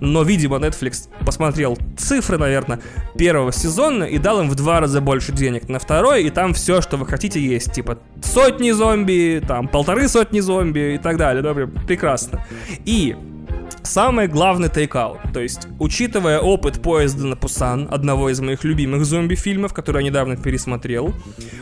[0.00, 2.80] но, видимо, Netflix посмотрел цифры, наверное,
[3.16, 6.80] первого сезона и дал им в два раза больше денег на второй, и там все,
[6.80, 7.72] что вы хотите, есть.
[7.72, 11.42] Типа сотни зомби, там полторы сотни зомби и так далее.
[11.48, 12.44] Добре, прекрасно.
[12.84, 13.16] И
[13.88, 19.72] Самый главный тейкаут, то есть, учитывая опыт поезда на Пусан, одного из моих любимых зомби-фильмов,
[19.72, 21.14] который я недавно пересмотрел,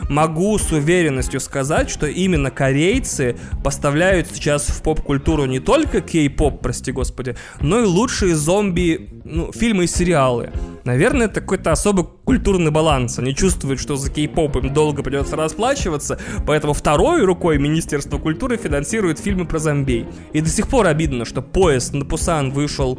[0.09, 6.91] могу с уверенностью сказать, что именно корейцы поставляют сейчас в поп-культуру не только кей-поп, прости
[6.91, 10.51] господи, но и лучшие зомби, ну, фильмы и сериалы.
[10.83, 13.19] Наверное, это какой-то особый культурный баланс.
[13.19, 19.19] Они чувствуют, что за кей-поп им долго придется расплачиваться, поэтому второй рукой Министерство культуры финансирует
[19.19, 20.07] фильмы про зомбей.
[20.33, 22.16] И до сих пор обидно, что поезд на Пусан
[22.51, 22.99] вышел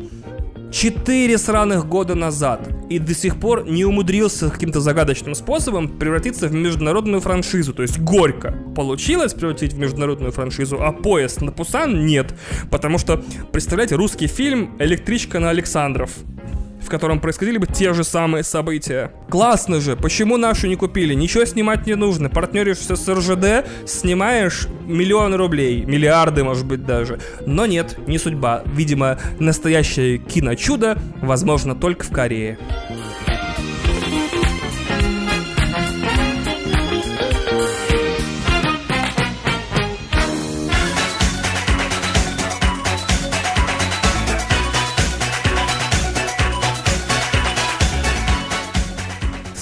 [0.70, 6.54] Четыре сраных года назад и до сих пор не умудрился каким-то загадочным способом превратиться в
[6.54, 7.74] международную франшизу.
[7.74, 12.34] То есть горько получилось превратить в международную франшизу, а поезд на Пусан нет.
[12.70, 16.12] Потому что, представляете, русский фильм «Электричка на Александров»
[16.88, 19.12] в котором происходили бы те же самые события.
[19.30, 21.14] Классно же, почему наши не купили?
[21.14, 22.30] Ничего снимать не нужно.
[22.30, 27.20] Партнеришься с РЖД, снимаешь миллионы рублей, миллиарды, может быть, даже.
[27.46, 28.64] Но нет, не судьба.
[28.66, 32.58] Видимо, настоящее киночудо возможно только в Корее.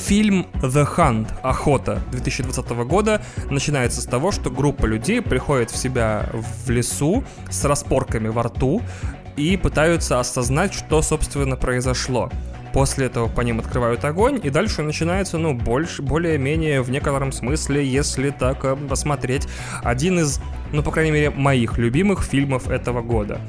[0.06, 6.30] Фильм The Hunt, Охота 2020 года начинается с того, что группа людей приходит в себя
[6.32, 8.84] в лесу с распорками во рту
[9.36, 12.30] и пытаются осознать, что, собственно, произошло.
[12.72, 17.84] После этого по ним открывают огонь, и дальше начинается, ну, больше, более-менее в некотором смысле,
[17.84, 19.48] если так э, посмотреть,
[19.82, 20.40] один из,
[20.72, 23.42] ну, по крайней мере, моих любимых фильмов этого года.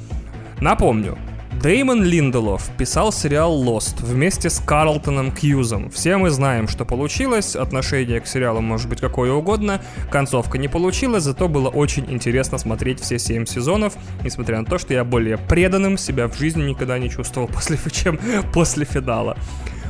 [0.59, 1.19] Напомню,
[1.61, 5.89] Деймон Линделов писал сериал Lost вместе с Карлтоном Кьюзом.
[5.89, 11.23] Все мы знаем, что получилось, отношение к сериалу может быть какое угодно, концовка не получилась,
[11.23, 15.97] зато было очень интересно смотреть все семь сезонов, несмотря на то, что я более преданным
[15.97, 18.19] себя в жизни никогда не чувствовал после, чем
[18.53, 19.35] после финала.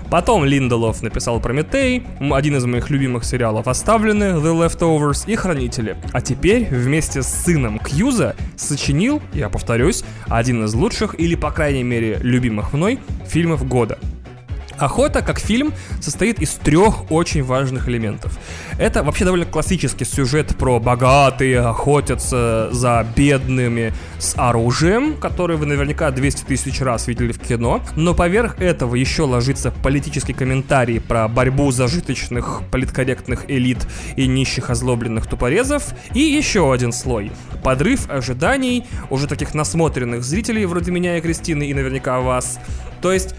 [0.09, 5.97] Потом Линделов написал Прометей, один из моих любимых сериалов оставлены, The Leftovers и Хранители.
[6.13, 11.83] А теперь вместе с сыном Кьюза сочинил, я повторюсь, один из лучших или, по крайней
[11.83, 13.99] мере, любимых мной фильмов года–
[14.77, 18.37] Охота, как фильм, состоит из трех очень важных элементов.
[18.77, 26.11] Это вообще довольно классический сюжет про богатые охотятся за бедными с оружием, который вы наверняка
[26.11, 27.81] 200 тысяч раз видели в кино.
[27.95, 35.25] Но поверх этого еще ложится политический комментарий про борьбу зажиточных, политкорректных элит и нищих озлобленных
[35.27, 35.83] тупорезов.
[36.13, 37.31] И еще один слой.
[37.63, 42.59] Подрыв ожиданий уже таких насмотренных зрителей, вроде меня и Кристины, и наверняка вас.
[43.01, 43.35] То есть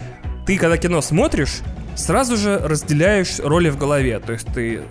[0.49, 1.59] ты когда кино смотришь,
[1.95, 4.17] сразу же разделяешь роли в голове.
[4.19, 4.81] То есть ты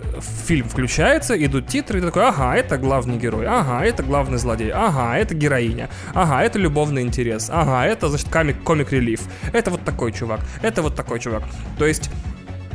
[0.45, 4.71] фильм включается, идут титры, и ты такой, ага, это главный герой, ага, это главный злодей,
[4.71, 9.19] ага, это героиня, ага, это любовный интерес, ага, это, значит, комик, комик релиф,
[9.51, 11.43] это вот такой чувак, это вот такой чувак.
[11.77, 12.09] То есть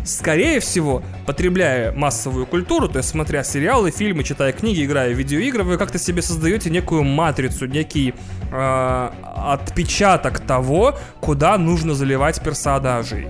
[0.04, 5.64] скорее всего, потребляя массовую культуру, то есть смотря сериалы, фильмы, читая книги, играя в видеоигры,
[5.64, 8.14] вы как-то себе создаете некую матрицу, некий
[8.52, 13.28] э, отпечаток того, куда нужно заливать персонажей.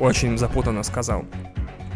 [0.00, 1.24] Очень запутанно сказал.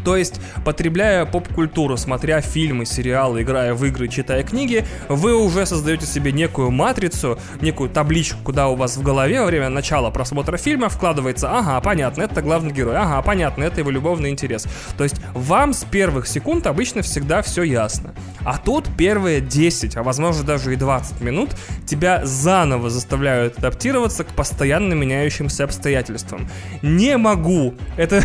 [0.09, 6.07] То есть, потребляя поп-культуру, смотря фильмы, сериалы, играя в игры, читая книги, вы уже создаете
[6.07, 10.89] себе некую матрицу, некую табличку, куда у вас в голове во время начала просмотра фильма
[10.89, 14.65] вкладывается, ага, понятно, это главный герой, ага, понятно, это его любовный интерес.
[14.97, 18.15] То есть, вам с первых секунд обычно всегда все ясно.
[18.43, 21.51] А тут первые 10, а возможно даже и 20 минут
[21.85, 26.49] тебя заново заставляют адаптироваться к постоянно меняющимся обстоятельствам.
[26.81, 28.23] Не могу, это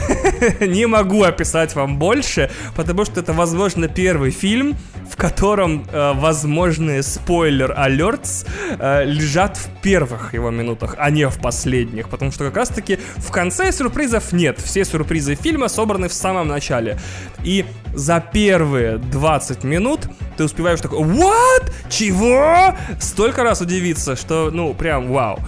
[0.66, 4.76] не могу описать рассказать вам больше, потому что это, возможно, первый фильм,
[5.10, 8.44] в котором э, возможные спойлер-алертс
[8.78, 13.30] э, лежат в первых его минутах, а не в последних, потому что как раз-таки в
[13.30, 14.58] конце сюрпризов нет.
[14.58, 16.98] Все сюрпризы фильма собраны в самом начале.
[17.44, 20.00] И за первые 20 минут
[20.37, 21.72] ты успеваешь такой «What?
[21.90, 25.38] Чего?» Столько раз удивиться, что, ну, прям вау.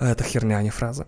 [0.00, 1.06] Это херня, а не фраза.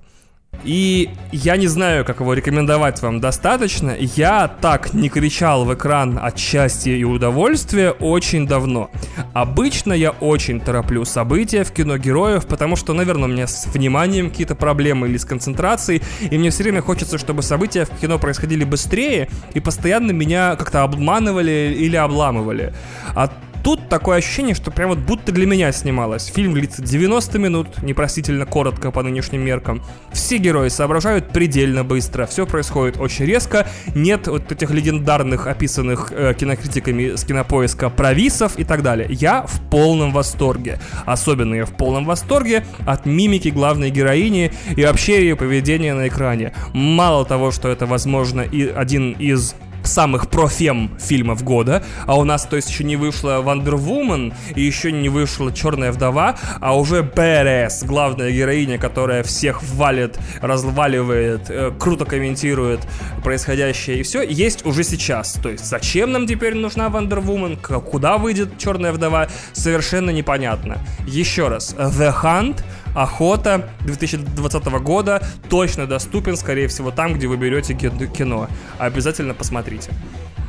[0.64, 3.96] И я не знаю, как его рекомендовать вам достаточно.
[3.98, 8.90] Я так не кричал в экран от счастья и удовольствия очень давно.
[9.32, 14.30] Обычно я очень тороплю события в кино героев, потому что, наверное, у меня с вниманием
[14.30, 18.64] какие-то проблемы или с концентрацией, и мне все время хочется, чтобы события в кино происходили
[18.64, 22.74] быстрее и постоянно меня как-то обманывали или обламывали.
[23.14, 23.30] А
[23.62, 26.26] Тут такое ощущение, что прям вот будто для меня снималось.
[26.26, 29.82] Фильм длится 90 минут, непростительно коротко по нынешним меркам.
[30.12, 36.34] Все герои соображают предельно быстро, все происходит очень резко, нет вот этих легендарных, описанных э,
[36.38, 39.08] кинокритиками с кинопоиска провисов и так далее.
[39.10, 40.80] Я в полном восторге.
[41.04, 46.54] Особенно я в полном восторге от мимики главной героини и вообще ее поведения на экране.
[46.72, 52.44] Мало того, что это, возможно, и один из самых профем фильмов года, а у нас,
[52.44, 57.02] то есть, еще не вышла Wonder Woman, и еще не вышла Черная вдова, а уже
[57.02, 62.80] БРС, главная героиня, которая всех валит, разваливает, э, круто комментирует
[63.22, 64.00] происходящее.
[64.00, 65.34] И все, есть уже сейчас.
[65.42, 70.78] То есть, зачем нам теперь нужна Wonder Woman, куда выйдет Черная вдова, совершенно непонятно.
[71.06, 72.62] Еще раз, The Hunt—
[72.94, 78.48] Охота 2020 года точно доступен, скорее всего, там, где вы берете кино.
[78.78, 79.90] Обязательно посмотрите.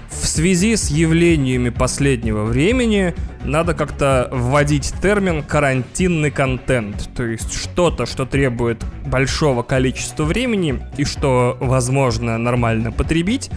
[0.10, 8.06] В связи с явлениями последнего времени надо как-то вводить термин «карантинный контент», то есть что-то,
[8.06, 13.50] что требует большого количества времени и что возможно нормально потребить,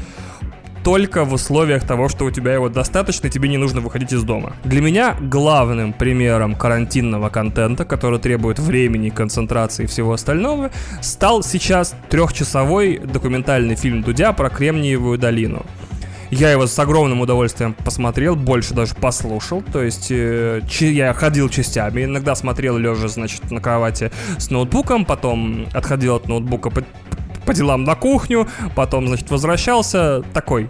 [0.85, 4.23] только в условиях того, что у тебя его достаточно, и тебе не нужно выходить из
[4.23, 4.53] дома.
[4.65, 10.71] Для меня главным примером карантинного контента, который требует времени, концентрации и всего остального,
[11.01, 15.65] стал сейчас трехчасовой документальный фильм Дудя про Кремниевую долину.
[16.31, 19.63] Я его с огромным удовольствием посмотрел, больше даже послушал.
[19.73, 22.05] То есть э, я ходил частями.
[22.05, 26.71] Иногда смотрел лежа, значит, на кровати с ноутбуком, потом отходил от ноутбука
[27.45, 30.69] по, делам на кухню, потом, значит, возвращался такой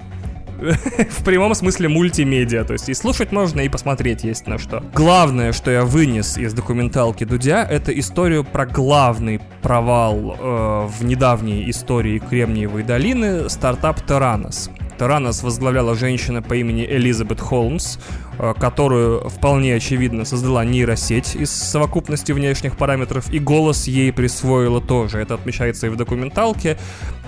[1.10, 2.64] в прямом смысле мультимедиа.
[2.64, 4.82] То есть и слушать можно, и посмотреть есть на что.
[4.94, 11.68] Главное, что я вынес из документалки Дудя, это историю про главный провал э, в недавней
[11.70, 14.70] истории Кремниевой долины стартап Таранос.
[14.98, 17.98] Таранос возглавляла женщина по имени Элизабет Холмс,
[18.38, 25.18] э, которую вполне очевидно создала нейросеть из совокупности внешних параметров, и голос ей присвоила тоже.
[25.18, 26.78] Это отмечается и в документалке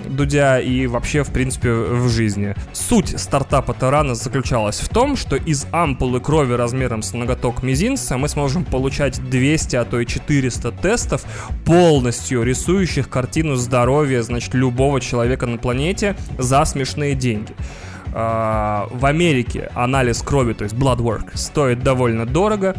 [0.05, 2.55] Дудя, и вообще, в принципе, в жизни.
[2.73, 8.29] Суть стартапа Таранос заключалась в том, что из ампулы крови размером с ноготок мизинца мы
[8.29, 11.25] сможем получать 200, а то и 400 тестов,
[11.65, 17.53] полностью рисующих картину здоровья, значит, любого человека на планете за смешные деньги.
[18.13, 22.75] А, в Америке анализ крови, то есть blood work, стоит довольно дорого.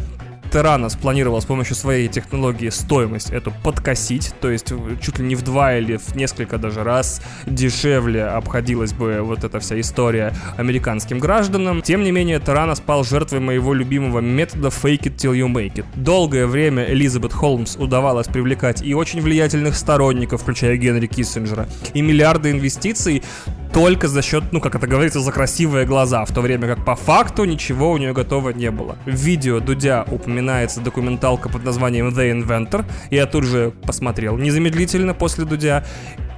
[0.51, 5.41] Террана спланировал с помощью своей технологии стоимость эту подкосить, то есть чуть ли не в
[5.43, 11.81] два или в несколько даже раз дешевле обходилась бы вот эта вся история американским гражданам.
[11.81, 15.85] Тем не менее, Террана спал жертвой моего любимого метода fake it till you make it.
[15.95, 22.51] Долгое время Элизабет Холмс удавалось привлекать и очень влиятельных сторонников, включая Генри Киссинджера, и миллиарды
[22.51, 23.23] инвестиций
[23.73, 26.95] только за счет, ну, как это говорится, за красивые глаза, в то время как по
[26.95, 28.97] факту ничего у нее готово не было.
[29.05, 30.05] Видео Дудя
[30.39, 35.83] упоминается документалка под названием The Inventor, я тут же посмотрел незамедлительно после Дудя,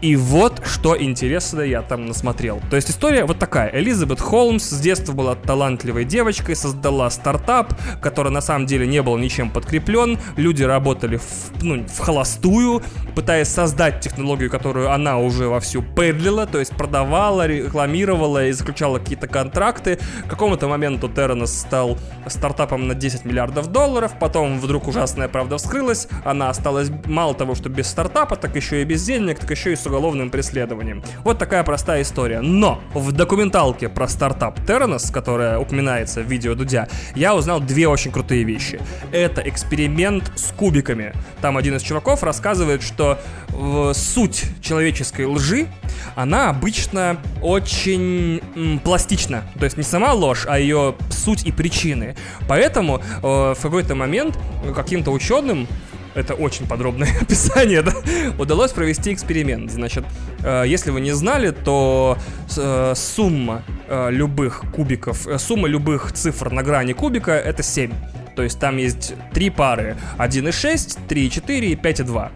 [0.01, 2.59] И вот что интересно я там насмотрел.
[2.71, 3.69] То есть история вот такая.
[3.71, 9.15] Элизабет Холмс с детства была талантливой девочкой, создала стартап, который на самом деле не был
[9.17, 10.17] ничем подкреплен.
[10.37, 11.23] Люди работали в,
[11.61, 12.81] ну, в холостую,
[13.15, 19.27] пытаясь создать технологию, которую она уже вовсю педлила, то есть продавала, рекламировала и заключала какие-то
[19.27, 19.99] контракты.
[20.25, 26.07] К какому-то моменту Терренс стал стартапом на 10 миллиардов долларов, потом вдруг ужасная правда вскрылась,
[26.25, 29.75] она осталась мало того, что без стартапа, так еще и без денег, так еще и
[29.75, 31.03] с уголовным преследованием.
[31.23, 32.39] Вот такая простая история.
[32.41, 38.11] Но в документалке про стартап Terranos, которая упоминается в видео Дудя, я узнал две очень
[38.11, 38.79] крутые вещи.
[39.11, 41.13] Это эксперимент с кубиками.
[41.41, 43.19] Там один из чуваков рассказывает, что
[43.49, 45.67] э, суть человеческой лжи,
[46.15, 49.43] она обычно очень м, пластична.
[49.59, 52.15] То есть не сама ложь, а ее суть и причины.
[52.47, 54.37] Поэтому э, в какой-то момент
[54.73, 55.67] каким-то ученым
[56.15, 57.93] это очень подробное описание, да,
[58.37, 59.71] удалось провести эксперимент.
[59.71, 60.05] Значит,
[60.43, 62.17] э, если вы не знали, то
[62.57, 67.91] э, сумма э, любых кубиков, сумма любых цифр на грани кубика это 7.
[68.35, 69.97] То есть там есть три пары.
[70.17, 72.29] 1,6, 3,4 и 5,2.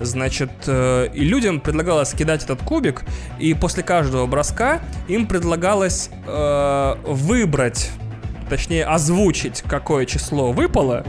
[0.00, 3.02] Значит, э, и людям предлагалось кидать этот кубик,
[3.38, 6.10] и после каждого броска им предлагалось
[7.04, 7.90] выбрать,
[8.48, 11.04] точнее озвучить, какое число выпало,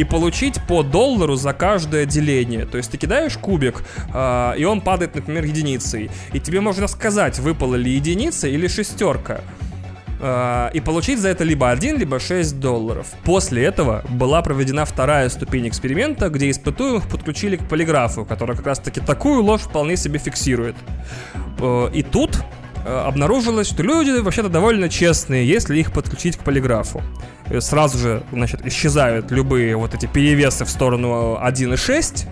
[0.00, 2.64] и получить по доллару за каждое деление.
[2.64, 3.82] То есть ты кидаешь кубик,
[4.14, 6.10] э, и он падает, например, единицей.
[6.32, 9.42] И тебе можно сказать, выпала ли единица или шестерка.
[10.20, 13.08] Э, и получить за это либо 1, либо 6 долларов.
[13.24, 19.00] После этого была проведена вторая ступень эксперимента, где испытуемых подключили к полиграфу, который как раз-таки
[19.00, 20.76] такую ложь вполне себе фиксирует.
[21.58, 22.42] Э, и тут
[22.84, 27.02] обнаружилось, что люди вообще-то довольно честные, если их подключить к полиграфу.
[27.58, 32.28] Сразу же, значит, исчезают любые вот эти перевесы в сторону 1,6,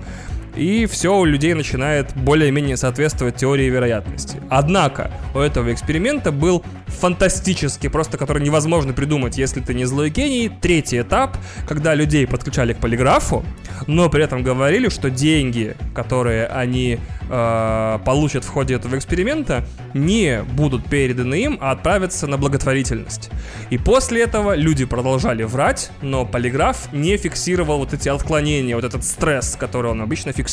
[0.57, 4.41] и все у людей начинает более-менее соответствовать теории вероятности.
[4.51, 10.51] Однако у этого эксперимента был фантастический, просто который невозможно придумать, если ты не злой гений,
[10.61, 11.37] третий этап,
[11.67, 13.45] когда людей подключали к полиграфу,
[13.87, 16.99] но при этом говорили, что деньги, которые они
[17.31, 23.31] э, получат в ходе этого эксперимента, не будут переданы им, а отправятся на благотворительность.
[23.71, 29.05] И после этого люди продолжали врать, но полиграф не фиксировал вот эти отклонения, вот этот
[29.05, 30.48] стресс, который он обычно фиксирует.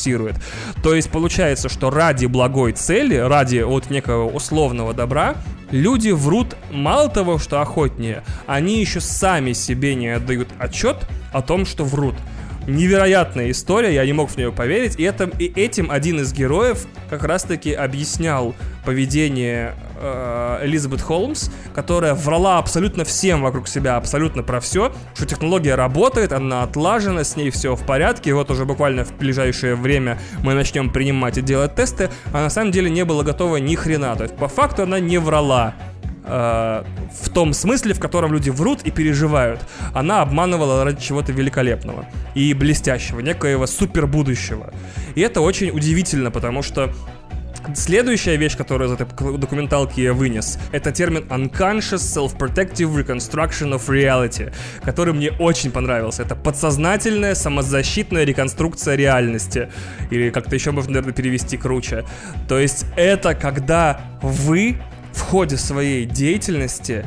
[0.84, 5.36] То есть получается, что ради благой цели, ради вот некого условного добра,
[5.72, 10.98] люди врут мало того, что охотнее, они еще сами себе не отдают отчет
[11.32, 12.16] о том, что врут
[12.68, 15.00] невероятная история, я не мог в нее поверить.
[15.00, 18.56] И, это, и этим один из героев как раз-таки объяснял
[18.86, 25.76] поведение э, Элизабет Холмс, которая врала абсолютно всем вокруг себя, абсолютно про все, что технология
[25.76, 30.54] работает, она отлажена, с ней все в порядке, вот уже буквально в ближайшее время мы
[30.54, 34.16] начнем принимать и делать тесты, а на самом деле не была готова ни хрена.
[34.16, 35.74] То есть по факту она не врала.
[36.28, 36.84] Э,
[37.24, 39.62] в том смысле, в котором люди врут и переживают.
[39.94, 44.74] Она обманывала ради чего-то великолепного и блестящего, некоего супер будущего.
[45.16, 46.92] И это очень удивительно, потому что
[47.74, 54.54] Следующая вещь, которую из этой документалки я вынес, это термин Unconscious Self-Protective Reconstruction of Reality,
[54.84, 56.22] который мне очень понравился.
[56.22, 59.72] Это подсознательная самозащитная реконструкция реальности.
[60.12, 62.06] Или как-то еще можно, наверное, перевести круче.
[62.48, 64.78] То есть это когда вы
[65.16, 67.06] в ходе своей деятельности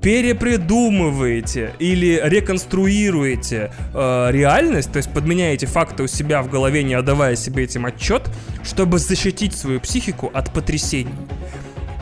[0.00, 7.36] перепридумываете или реконструируете э, реальность, то есть подменяете факты у себя в голове, не отдавая
[7.36, 8.22] себе этим отчет,
[8.64, 11.14] чтобы защитить свою психику от потрясений.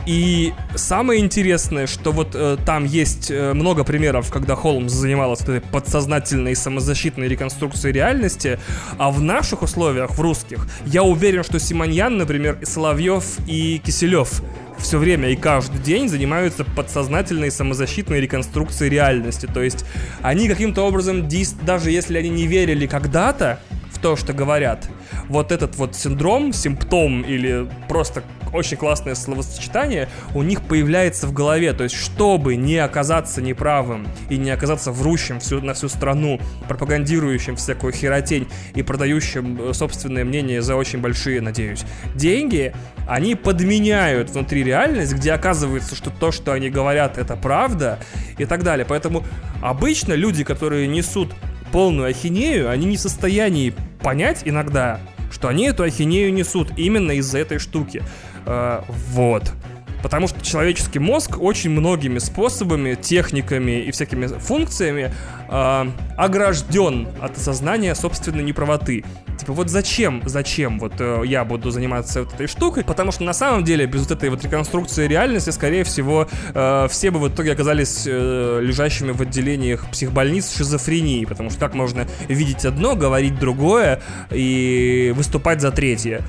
[0.05, 5.61] И самое интересное, что вот э, там есть э, много примеров, когда Холмс занималась этой
[5.61, 8.59] подсознательной самозащитной реконструкцией реальности,
[8.97, 14.41] а в наших условиях, в русских, я уверен, что Симоньян, например, и Соловьев и Киселев
[14.79, 19.47] все время и каждый день занимаются подсознательной самозащитной реконструкцией реальности.
[19.51, 19.85] То есть
[20.21, 21.27] они каким-то образом,
[21.63, 23.59] даже если они не верили когда-то
[23.91, 24.89] в то, что говорят,
[25.27, 28.23] вот этот вот синдром, симптом или просто
[28.53, 31.73] очень классное словосочетание у них появляется в голове.
[31.73, 37.55] То есть, чтобы не оказаться неправым и не оказаться врущим всю, на всю страну, пропагандирующим
[37.55, 41.83] всякую херотень и продающим э, собственное мнение за очень большие, надеюсь,
[42.15, 42.73] деньги,
[43.07, 47.99] они подменяют внутри реальность, где оказывается, что то, что они говорят, это правда
[48.37, 48.85] и так далее.
[48.87, 49.23] Поэтому
[49.61, 51.33] обычно люди, которые несут
[51.71, 54.99] полную ахинею, они не в состоянии понять иногда,
[55.31, 58.03] что они эту ахинею несут именно из-за этой штуки.
[58.45, 58.81] Э,
[59.11, 59.53] вот.
[60.01, 65.13] Потому что человеческий мозг очень многими способами, техниками и всякими функциями
[65.49, 65.85] э,
[66.17, 69.03] огражден от осознания собственной неправоты.
[69.37, 72.83] Типа, вот зачем, зачем вот э, я буду заниматься вот этой штукой?
[72.85, 77.11] Потому что на самом деле без вот этой вот реконструкции реальности, скорее всего, э, все
[77.11, 82.07] бы в итоге оказались э, лежащими в отделениях психбольниц с шизофренией, потому что как можно
[82.29, 86.23] видеть одно, говорить другое и выступать за третье.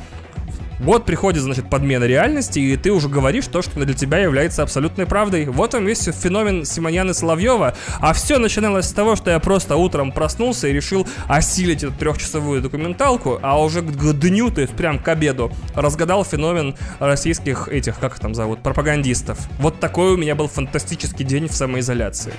[0.81, 5.07] Вот приходит, значит, подмена реальности, и ты уже говоришь то, что для тебя является абсолютной
[5.07, 5.45] правдой.
[5.45, 7.74] Вот он весь феномен Симоняна Соловьева.
[8.01, 12.62] А все начиналось с того, что я просто утром проснулся и решил осилить эту трехчасовую
[12.62, 18.14] документалку, а уже к дню, то есть прям к обеду, разгадал феномен российских этих, как
[18.14, 19.39] их там зовут, пропагандистов.
[19.59, 22.33] Вот такой у меня был фантастический день в самоизоляции.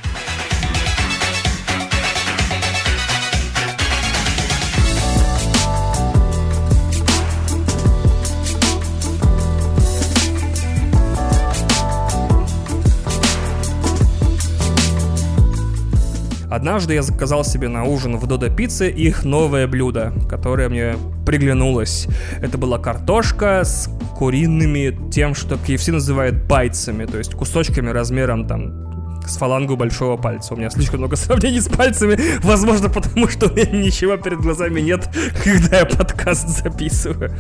[16.62, 20.94] Однажды я заказал себе на ужин в Додо Пицце их новое блюдо, которое мне
[21.26, 22.08] приглянулось.
[22.40, 28.91] Это была картошка с куриными, тем, что KFC называет байцами, то есть кусочками размером там
[29.32, 30.54] с фалангу большого пальца.
[30.54, 34.82] У меня слишком много сравнений с пальцами, возможно, потому что у меня ничего перед глазами
[34.82, 35.10] нет,
[35.44, 37.32] когда я подкаст записываю.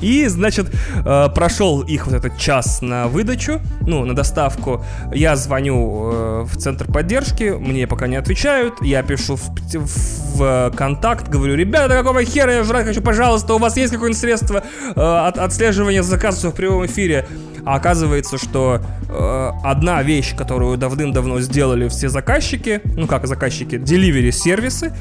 [0.00, 0.72] И, значит,
[1.04, 4.84] э, прошел их вот этот час на выдачу, ну, на доставку.
[5.12, 10.72] Я звоню э, в центр поддержки, мне пока не отвечают, я пишу в, в, в
[10.76, 14.62] контакт, говорю, ребята, какого хера я жрать хочу, пожалуйста, у вас есть какое-нибудь средство
[14.94, 17.26] э, от, отслеживания заказов в прямом эфире?
[17.64, 24.30] А оказывается, что э, одна вещь, которую давным-давно сделали все заказчики, ну как заказчики, delivery
[24.32, 24.92] сервисы,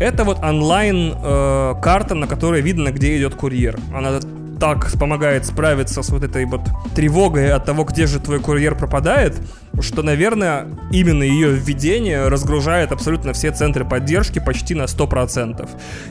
[0.00, 3.78] это вот онлайн э, карта, на которой видно, где идет курьер.
[3.94, 4.20] Она
[4.60, 6.60] так помогает справиться с вот этой вот
[6.94, 9.40] тревогой от того, где же твой курьер пропадает,
[9.80, 15.66] что, наверное, именно ее введение разгружает абсолютно все центры поддержки почти на 100%.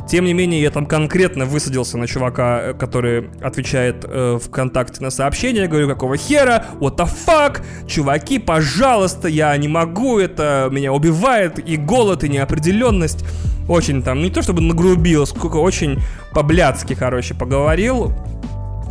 [0.10, 5.12] Тем не менее, я там конкретно высадился на чувака, э, который отвечает э, ВКонтакте на
[5.12, 11.60] сообщение, говорю, какого хера, what the fuck, чуваки, пожалуйста, я не могу, это меня убивает,
[11.60, 13.24] и голод, и неопределенность.
[13.68, 16.00] Очень там, не то чтобы нагрубил, сколько очень
[16.34, 18.14] по-блядски, короче, поговорил.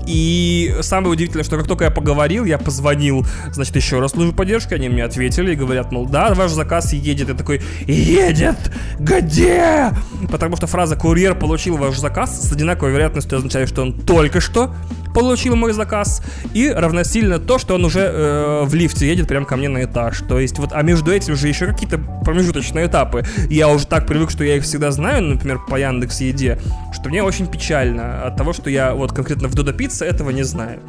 [0.09, 4.73] И самое удивительное, что как только я поговорил, я позвонил, значит, еще раз службу поддержки,
[4.73, 7.29] они мне ответили и говорят, мол, да, ваш заказ едет.
[7.29, 8.57] Я такой, едет?
[8.99, 9.91] Где?
[10.31, 14.75] Потому что фраза «курьер получил ваш заказ» с одинаковой вероятностью означает, что он только что
[15.15, 16.23] получил мой заказ,
[16.55, 20.23] и равносильно то, что он уже э, в лифте едет прямо ко мне на этаж.
[20.29, 23.25] То есть вот, а между этим же еще какие-то промежуточные этапы.
[23.49, 26.59] Я уже так привык, что я их всегда знаю, например, по Яндекс Еде,
[26.93, 30.43] что мне очень печально от того, что я вот конкретно в Додо Пицца этого не
[30.43, 30.81] знаю.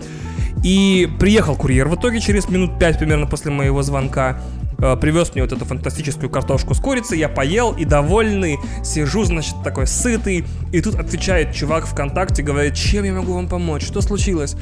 [0.63, 4.41] И приехал курьер в итоге через минут пять примерно после моего звонка.
[4.81, 9.55] Э, привез мне вот эту фантастическую картошку с курицей, я поел и довольный, сижу, значит,
[9.63, 14.55] такой сытый, и тут отвечает чувак ВКонтакте, говорит, чем я могу вам помочь, что случилось?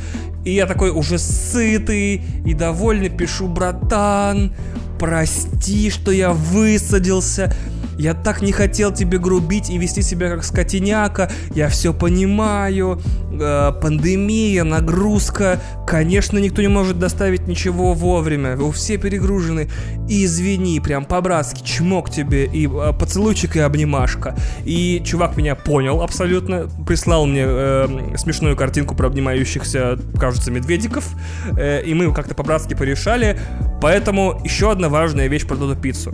[0.44, 4.54] И я такой уже сытый и довольный пишу, братан,
[4.98, 7.54] прости, что я высадился,
[7.98, 11.32] я так не хотел тебе грубить и вести себя как скотиняка.
[11.56, 13.02] Я все понимаю.
[13.32, 15.60] Э, пандемия, нагрузка.
[15.88, 18.56] Конечно, никто не может доставить ничего вовремя.
[18.56, 19.70] Вы все перегружены.
[20.08, 22.46] И извини, прям по-братски, чмок тебе.
[22.46, 24.36] И э, поцелуйчик и обнимашка.
[24.64, 26.70] И чувак меня понял абсолютно.
[26.86, 31.10] Прислал мне э, смешную картинку про обнимающихся, кажется, медведиков.
[31.58, 33.40] Э, и мы как-то по-братски порешали.
[33.82, 36.14] Поэтому еще одна важная вещь про Додо Пиццу.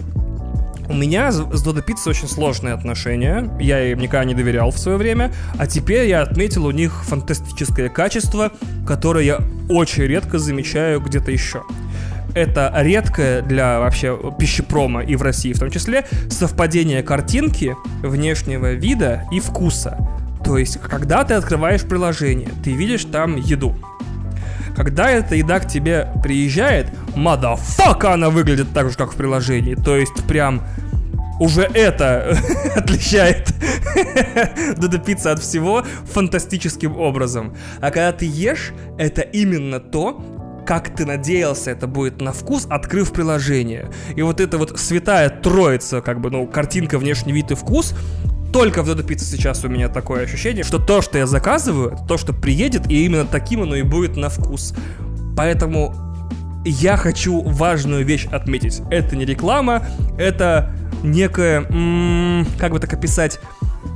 [0.89, 3.49] У меня с Додо Пиццей очень сложные отношения.
[3.59, 5.31] Я им никогда не доверял в свое время.
[5.57, 8.51] А теперь я отметил у них фантастическое качество,
[8.85, 11.63] которое я очень редко замечаю где-то еще.
[12.35, 19.23] Это редкое для вообще пищепрома и в России в том числе совпадение картинки, внешнего вида
[19.31, 19.97] и вкуса.
[20.43, 23.75] То есть, когда ты открываешь приложение, ты видишь там еду.
[24.75, 29.75] Когда эта еда к тебе приезжает, мадафака она выглядит так же, как в приложении.
[29.75, 30.63] То есть прям
[31.39, 32.37] уже это
[32.75, 33.53] отличает
[34.77, 37.55] Додо Пицца от всего фантастическим образом.
[37.81, 40.23] А когда ты ешь, это именно то,
[40.65, 43.89] как ты надеялся это будет на вкус, открыв приложение.
[44.15, 47.93] И вот эта вот святая троица, как бы, ну, картинка, внешний вид и вкус,
[48.53, 52.17] только в Додо Пицца сейчас у меня такое ощущение, что то, что я заказываю, то,
[52.17, 54.75] что приедет, и именно таким оно и будет на вкус.
[55.35, 55.95] Поэтому
[56.63, 58.81] я хочу важную вещь отметить.
[58.91, 59.85] Это не реклама,
[60.17, 63.39] это некое, м- как бы так описать,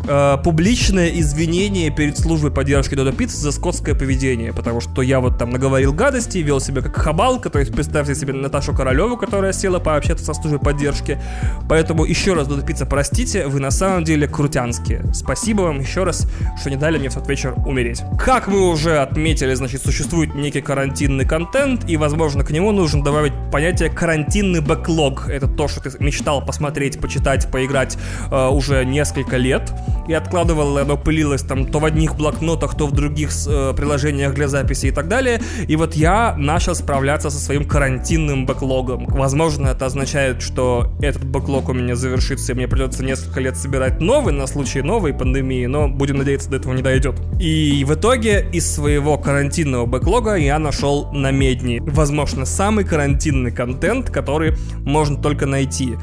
[0.08, 5.38] э, публичное извинение перед службой поддержки Додо Пиццы за скотское поведение, потому что я вот
[5.38, 9.80] там наговорил гадости, вел себя как хабалка, то есть представьте себе Наташу Королеву, которая села
[9.80, 11.22] пообщаться со службой поддержки.
[11.70, 15.06] Поэтому еще раз, Додо Пицца, простите, вы на самом деле крутянские.
[15.14, 16.28] Спасибо вам еще раз,
[16.60, 18.02] что не дали мне в тот вечер умереть.
[18.20, 23.34] Как мы уже отметили, значит, существует некий карантинный контент, и, возможно, к нему нужно добавить
[23.52, 25.30] понятие карантинный бэклог.
[25.30, 27.98] Это то, что ты мечтал посмотреть, почитать, поиграть
[28.32, 29.74] э, уже несколько лет,
[30.08, 34.48] и откладывал, оно пылилось там то в одних блокнотах, то в других э, приложениях для
[34.48, 35.42] записи и так далее.
[35.68, 39.06] И вот я начал справляться со своим карантинным бэклогом.
[39.08, 44.00] Возможно, это означает, что этот бэклог у меня завершится, и мне придется несколько лет собирать
[44.00, 47.16] новый на случай новой пандемии, но будем надеяться, до этого не дойдет.
[47.40, 54.10] И в итоге из своего карантинного бэклога я нашел на Медни, возможно, самый карантинный контент,
[54.10, 55.96] который можно только найти.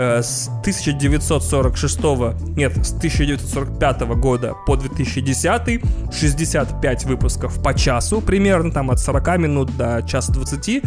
[0.00, 1.98] Э, с 1946
[2.56, 5.82] нет, с 1945 года по 2010
[6.12, 10.84] 65 выпусков по часу, примерно там от 40 минут до часа 20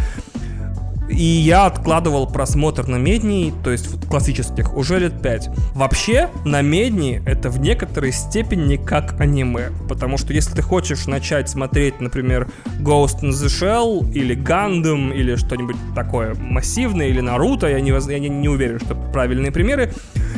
[1.11, 5.49] и я откладывал просмотр на медни, то есть классических, уже лет 5.
[5.73, 9.71] Вообще, на медни это в некоторой степени как аниме.
[9.87, 12.49] Потому что если ты хочешь начать смотреть, например,
[12.79, 18.19] Ghost in the Shell или Gundam или что-нибудь такое массивное, или Наруто, я не, я
[18.19, 19.93] не, уверен, что правильные примеры,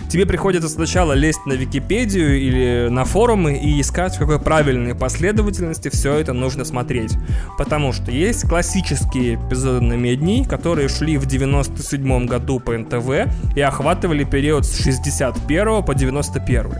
[0.10, 5.90] тебе приходится сначала лезть на Википедию или на форумы и искать, в какой правильной последовательности
[5.90, 7.16] все это нужно смотреть.
[7.58, 13.60] Потому что есть классические эпизоды на медни, которые шли в 97 году по НТВ и
[13.60, 16.72] охватывали период с 61 по 91.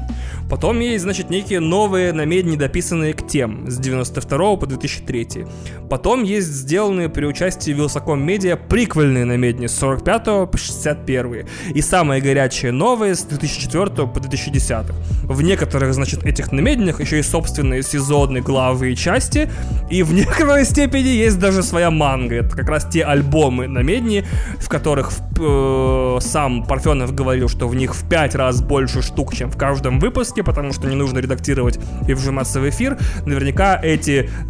[0.54, 5.48] Потом есть, значит, некие новые намедни, дописанные к тем с 92 по 2003.
[5.90, 11.48] Потом есть сделанные при участии Вилсаком Медиа приквельные намедни с 45 по 61.
[11.74, 14.94] И самые горячие новые с 2004 по 2010.
[15.24, 19.50] В некоторых, значит, этих намеднях еще и собственные сезоны, главы и части.
[19.90, 22.36] И в некоторой степени есть даже своя манга.
[22.36, 24.24] Это как раз те альбомы намедни,
[24.60, 29.50] в которых э, сам Парфенов говорил, что в них в 5 раз больше штук, чем
[29.50, 32.98] в каждом выпуске, потому что не нужно редактировать и вжиматься в эфир.
[33.26, 34.30] Наверняка эти...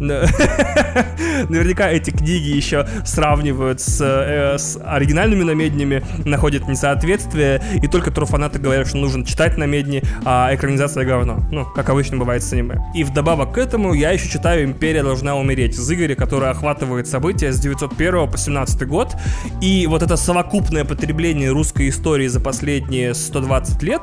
[1.48, 8.58] Наверняка эти книги еще сравнивают с, э, с оригинальными намеднями, находят несоответствие, и только труфанаты
[8.58, 11.40] говорят, что нужно читать намедни, а экранизация говно.
[11.50, 12.80] Ну, как обычно бывает с аниме.
[12.94, 17.52] И вдобавок к этому я еще читаю «Империя должна умереть» из Игоря, который охватывает события
[17.52, 19.14] с 901 по 17 год.
[19.60, 24.02] И вот это совокупное потребление русской истории за последние 120 лет,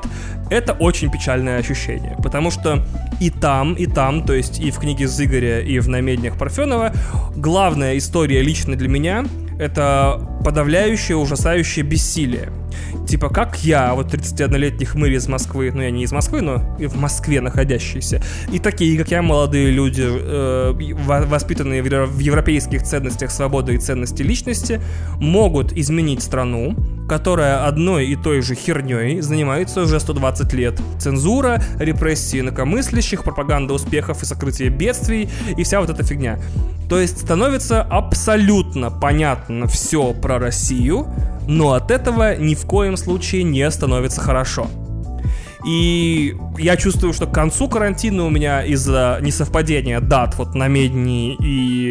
[0.50, 2.16] это очень печальное ощущение ощущение.
[2.22, 2.84] Потому что
[3.20, 6.92] и там, и там, то есть и в книге Зыгоря, и в намеднях Парфенова,
[7.36, 9.24] главная история лично для меня—
[9.58, 12.50] это подавляющее, ужасающее бессилие.
[13.08, 16.96] Типа, как я, вот 31-летний хмырь из Москвы, ну я не из Москвы, но в
[16.96, 20.72] Москве находящийся, и такие, как я, молодые люди, э,
[21.26, 24.80] воспитанные в европейских ценностях свободы и ценности личности,
[25.16, 26.76] могут изменить страну,
[27.08, 30.80] которая одной и той же херней занимается уже 120 лет.
[30.98, 36.38] Цензура, репрессии инакомыслящих, пропаганда успехов и сокрытие бедствий и вся вот эта фигня.
[36.88, 41.06] То есть становится абсолютно понятно все про Россию,
[41.46, 44.68] но от этого ни в коем случае не становится хорошо.
[45.64, 51.36] И я чувствую, что к концу карантина у меня из-за несовпадения дат вот на медни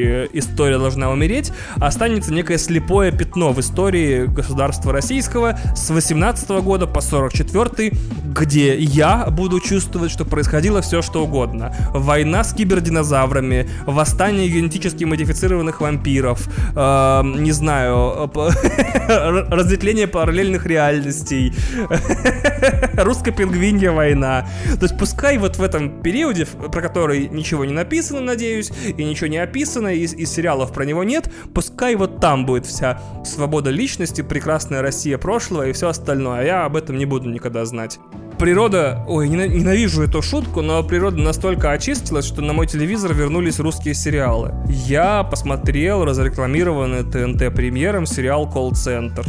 [0.02, 6.88] и история должна умереть, останется некое слепое пятно в истории государства российского с 18 года
[6.88, 7.92] по 44
[8.32, 11.76] где я буду чувствовать, что происходило все, что угодно.
[11.94, 18.32] Война с кибердинозаврами, восстание генетически модифицированных вампиров, э, не знаю,
[19.50, 21.54] разветвление параллельных реальностей,
[22.94, 24.48] русско-пингвинья война.
[24.80, 29.28] То есть пускай вот в этом периоде, про который ничего не написано, надеюсь, и ничего
[29.28, 34.22] не описано, и, и сериалов про него нет, пускай вот там будет вся свобода личности,
[34.22, 36.42] прекрасная Россия прошлого и все остальное.
[36.42, 38.00] А я об этом не буду никогда знать
[38.42, 43.94] природа, ой, ненавижу эту шутку, но природа настолько очистилась, что на мой телевизор вернулись русские
[43.94, 44.52] сериалы.
[44.68, 49.24] Я посмотрел разрекламированный ТНТ премьером сериал «Колл-центр».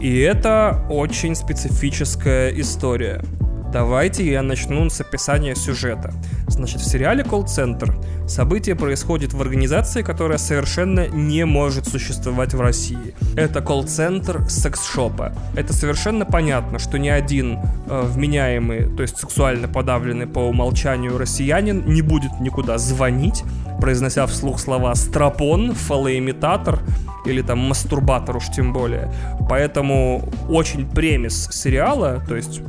[0.00, 3.22] И это очень специфическая история.
[3.72, 6.12] Давайте я начну с описания сюжета.
[6.46, 7.96] Значит, в сериале «Колл-центр»
[8.28, 13.14] событие происходит в организации, которая совершенно не может существовать в России.
[13.34, 15.32] Это колл-центр секс-шопа.
[15.56, 21.86] Это совершенно понятно, что ни один э, вменяемый, то есть сексуально подавленный по умолчанию россиянин
[21.86, 23.42] не будет никуда звонить,
[23.80, 26.80] произнося вслух слова «стропон», «фалоимитатор»
[27.24, 29.10] или там «мастурбатор» уж тем более.
[29.48, 32.60] Поэтому очень премис сериала, то есть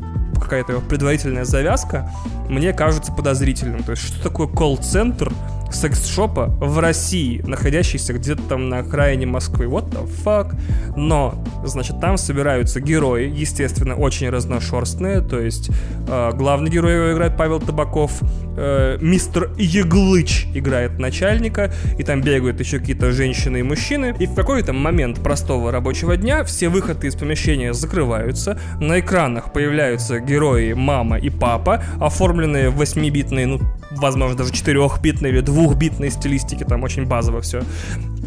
[0.43, 2.09] какая-то предварительная завязка,
[2.49, 3.83] мне кажется подозрительным.
[3.83, 5.31] То есть, что такое колл-центр
[5.73, 9.65] секс-шопа в России, находящийся где-то там на окраине Москвы.
[9.65, 10.55] What the fuck?
[10.95, 15.21] Но, значит, там собираются герои, естественно, очень разношерстные.
[15.21, 15.69] То есть,
[16.07, 18.21] э, главный герой его играет Павел Табаков,
[18.55, 24.15] э, мистер Еглыч играет начальника, и там бегают еще какие-то женщины и мужчины.
[24.19, 30.19] И в какой-то момент простого рабочего дня все выходы из помещения закрываются, на экранах появляются
[30.19, 33.59] герои мама и папа, оформленные в 8-битные, ну,
[33.91, 37.61] возможно, даже 4-битные или 2-битные стилистики, там очень базово все.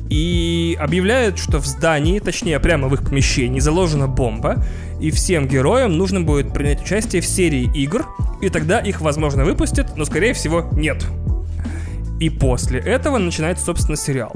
[0.09, 4.65] И объявляют, что в здании, точнее, прямо в их помещении заложена бомба,
[5.01, 8.07] и всем героям нужно будет принять участие в серии игр,
[8.41, 11.05] и тогда их, возможно, выпустят, но, скорее всего, нет.
[12.21, 14.33] И после этого начинается, собственно, сериал.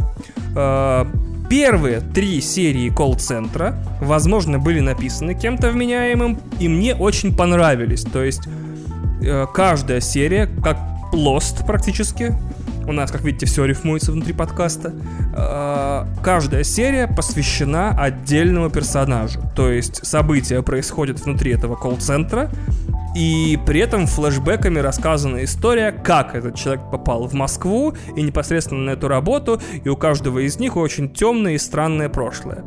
[0.57, 1.07] Э,
[1.49, 8.03] первые три серии колл-центра, возможно, были написаны кем-то вменяемым, и мне очень понравились.
[8.03, 8.43] То есть
[9.23, 10.79] э, каждая серия, как
[11.13, 12.37] Lost практически,
[12.87, 14.93] у нас, как видите, все рифмуется внутри подкаста.
[15.37, 19.41] Э, каждая серия посвящена отдельному персонажу.
[19.55, 22.51] То есть события происходят внутри этого колл-центра,
[23.15, 28.91] и при этом флешбеками рассказана история, как этот человек попал в Москву и непосредственно на
[28.91, 32.65] эту работу, и у каждого из них очень темное и странное прошлое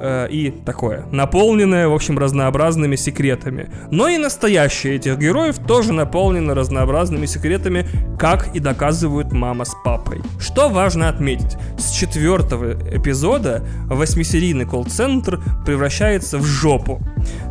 [0.00, 3.70] э, и такое, наполненное, в общем, разнообразными секретами.
[3.90, 7.86] Но и настоящие этих героев тоже наполнены разнообразными секретами,
[8.18, 10.22] как и доказывают мама с папой.
[10.38, 17.00] Что важно отметить, с четвертого эпизода восьмисерийный колл-центр превращается в жопу.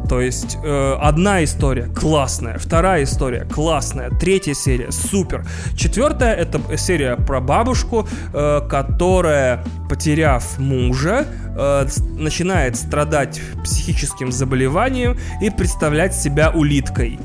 [0.09, 5.45] То есть э, одна история классная, вторая история классная, третья серия супер.
[5.77, 11.85] Четвертая это серия про бабушку, э, которая, потеряв мужа, э,
[12.17, 12.38] начинает
[12.77, 17.19] страдать психическим заболеванием и представлять себя улиткой.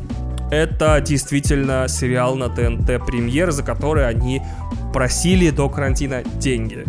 [0.51, 4.43] Это действительно сериал на ТНТ премьер, за который они
[4.93, 6.85] просили до карантина деньги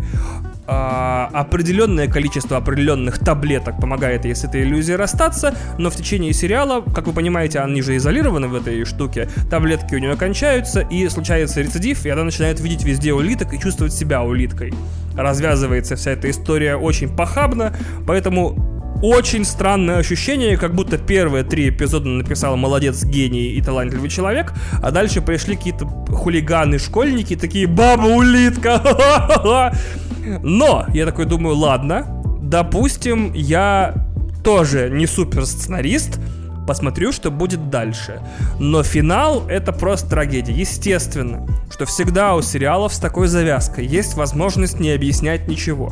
[0.68, 6.82] а, определенное количество определенных таблеток помогает ей с этой иллюзией расстаться, но в течение сериала,
[6.82, 11.62] как вы понимаете, они же изолированы в этой штуке, таблетки у нее кончаются, и случается
[11.62, 14.74] рецидив, и она начинает видеть везде улиток и чувствовать себя улиткой.
[15.16, 17.76] Развязывается вся эта история очень похабно,
[18.08, 24.54] поэтому очень странное ощущение, как будто первые три эпизода написал молодец, гений и талантливый человек,
[24.82, 29.74] а дальше пришли какие-то хулиганы, школьники, такие «Баба-улитка!»
[30.42, 33.96] Но я такой думаю, ладно, допустим, я
[34.44, 36.20] тоже не супер сценарист,
[36.68, 38.22] посмотрю, что будет дальше.
[38.60, 40.54] Но финал это просто трагедия.
[40.54, 45.92] Естественно, что всегда у сериалов с такой завязкой есть возможность не объяснять ничего.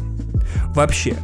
[0.75, 1.15] Вообще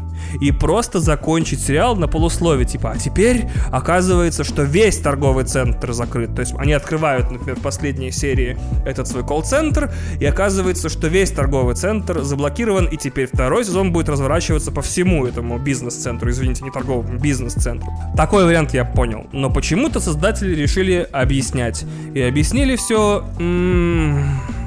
[0.41, 6.35] и просто закончить сериал на полуслове, типа, а теперь оказывается, что весь торговый центр закрыт.
[6.35, 11.31] То есть они открывают, например, в последней серии этот свой колл-центр, и оказывается, что весь
[11.31, 16.71] торговый центр заблокирован, и теперь второй сезон будет разворачиваться по всему этому бизнес-центру, извините, не
[16.71, 17.91] торговому, бизнес-центру.
[18.15, 19.27] Такой вариант я понял.
[19.31, 21.85] Но почему-то создатели решили объяснять.
[22.13, 23.25] И объяснили все...
[23.39, 24.58] М-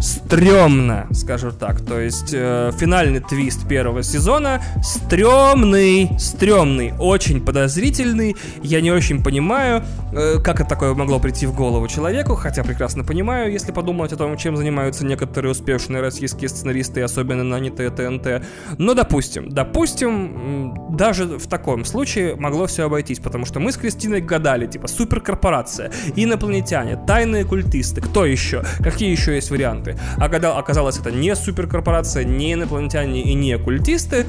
[0.00, 1.80] стрёмно, скажу так.
[1.80, 8.36] То есть э, финальный твист первого сезона стрёмный, стрёмный, очень подозрительный.
[8.62, 9.82] Я не очень понимаю,
[10.12, 14.16] э, как это такое могло прийти в голову человеку, хотя прекрасно понимаю, если подумать о
[14.16, 18.44] том, чем занимаются некоторые успешные российские сценаристы, особенно нанятые ТНТ.
[18.78, 24.22] Но допустим, допустим, даже в таком случае могло все обойтись, потому что мы с Кристиной
[24.22, 30.16] гадали, типа, суперкорпорация, инопланетяне, тайные культисты, кто еще, какие еще есть варианты принципе.
[30.18, 34.26] А когда оказалось это не суперкорпорация, не инопланетяне и не оккультисты,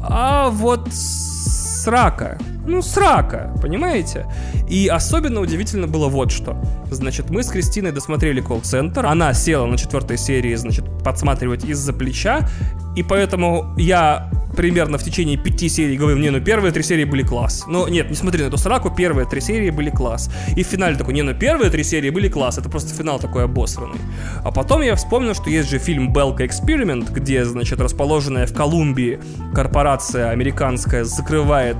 [0.00, 2.38] а вот срака.
[2.66, 4.26] Ну, срака, понимаете?
[4.68, 6.56] И особенно удивительно было вот что.
[6.90, 12.48] Значит, мы с Кристиной досмотрели колл-центр, она села на четвертой серии, значит, подсматривать из-за плеча,
[12.96, 17.22] и поэтому я примерно в течение пяти серий говорю, не, ну первые три серии были
[17.22, 17.64] класс.
[17.66, 20.30] Но нет, не смотри на эту сраку, первые три серии были класс.
[20.56, 23.44] И в финале такой, не, ну первые три серии были класс, это просто финал такой
[23.44, 24.00] обосранный.
[24.42, 29.20] А потом я вспомнил, что есть же фильм Белка Эксперимент, где, значит, расположенная в Колумбии
[29.54, 31.76] корпорация американская закрывает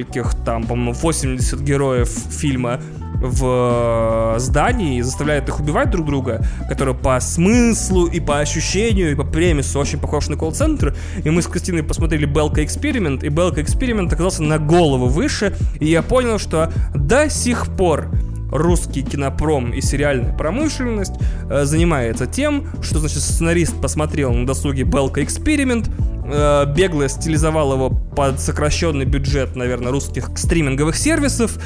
[0.00, 2.80] нескольких, там, по-моему, 80 героев фильма
[3.22, 9.12] в э, здании и заставляет их убивать друг друга, который по смыслу и по ощущению
[9.12, 10.96] и по премису очень похож на колл-центр.
[11.22, 15.86] И мы с Кристиной посмотрели Белка Эксперимент, и Белка Эксперимент оказался на голову выше, и
[15.86, 18.10] я понял, что до сих пор
[18.50, 21.14] русский кинопром и сериальная промышленность
[21.50, 25.90] э, занимается тем, что, значит, сценарист посмотрел на досуге Белка Эксперимент,
[26.24, 31.58] э, бегло стилизовал его под сокращенный бюджет, наверное, русских стриминговых сервисов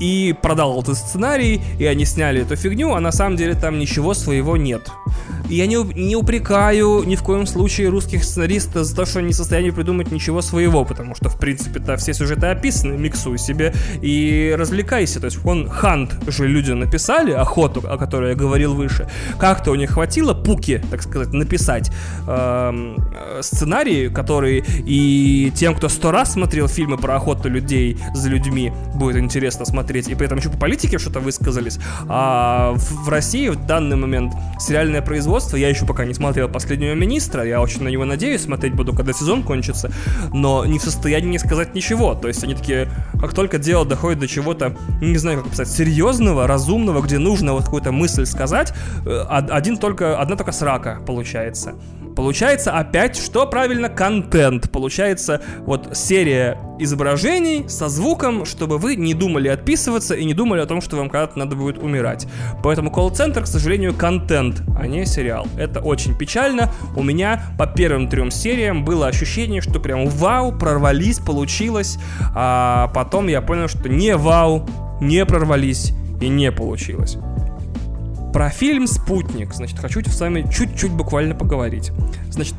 [0.00, 4.14] и продал этот сценарий, и они сняли эту фигню, а на самом деле там ничего
[4.14, 4.90] своего нет.
[5.48, 9.32] Я не, не упрекаю ни в коем случае русских сценаристов за то, что они не
[9.34, 14.54] в состоянии придумать ничего своего, потому что, в принципе-то, все сюжеты описаны, миксуй себе и
[14.56, 15.20] развлекайся.
[15.20, 19.08] То есть, он Хант же люди написали, охоту, о которой я говорил выше.
[19.38, 21.90] Как-то у них хватило пуки, так сказать, написать
[22.26, 28.28] эм, э, сценарий, который и тем, кто сто раз смотрел фильмы про охоту людей за
[28.28, 31.78] людьми, будет интересно смотреть, и при этом еще по политике что-то высказались.
[32.08, 37.44] А в, России в данный момент сериальное производство, я еще пока не смотрел «Последнего министра»,
[37.44, 39.90] я очень на него надеюсь, смотреть буду, когда сезон кончится,
[40.32, 42.14] но не в состоянии сказать ничего.
[42.14, 42.88] То есть они такие,
[43.20, 47.64] как только дело доходит до чего-то, не знаю, как писать, серьезного, разумного, где нужно вот
[47.64, 48.72] какую-то мысль сказать,
[49.04, 51.74] э, один только, одна только срака получается.
[52.16, 54.70] Получается опять, что правильно, контент.
[54.70, 60.66] Получается вот серия изображений со звуком, чтобы вы не думали отписываться и не думали о
[60.66, 62.26] том, что вам когда-то надо будет умирать.
[62.62, 65.46] Поэтому колл-центр, к сожалению, контент, а не сериал.
[65.56, 66.70] Это очень печально.
[66.96, 71.98] У меня по первым трем сериям было ощущение, что прям вау, прорвались, получилось.
[72.34, 74.68] А потом я понял, что не вау,
[75.00, 77.16] не прорвались и не получилось.
[78.32, 81.92] Про фильм «Спутник», значит, хочу с вами чуть-чуть буквально поговорить.
[82.30, 82.54] Значит,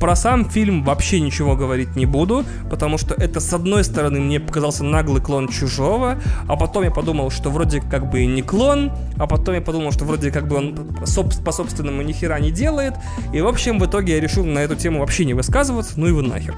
[0.00, 4.40] про сам фильм вообще ничего говорить не буду, потому что это, с одной стороны, мне
[4.40, 6.18] показался наглый клон «Чужого»,
[6.48, 9.92] а потом я подумал, что вроде как бы и не клон, а потом я подумал,
[9.92, 10.88] что вроде как бы он
[11.44, 12.94] по собственному ни хера не делает,
[13.34, 16.12] и, в общем, в итоге я решил на эту тему вообще не высказываться, ну и
[16.12, 16.54] вы нахер.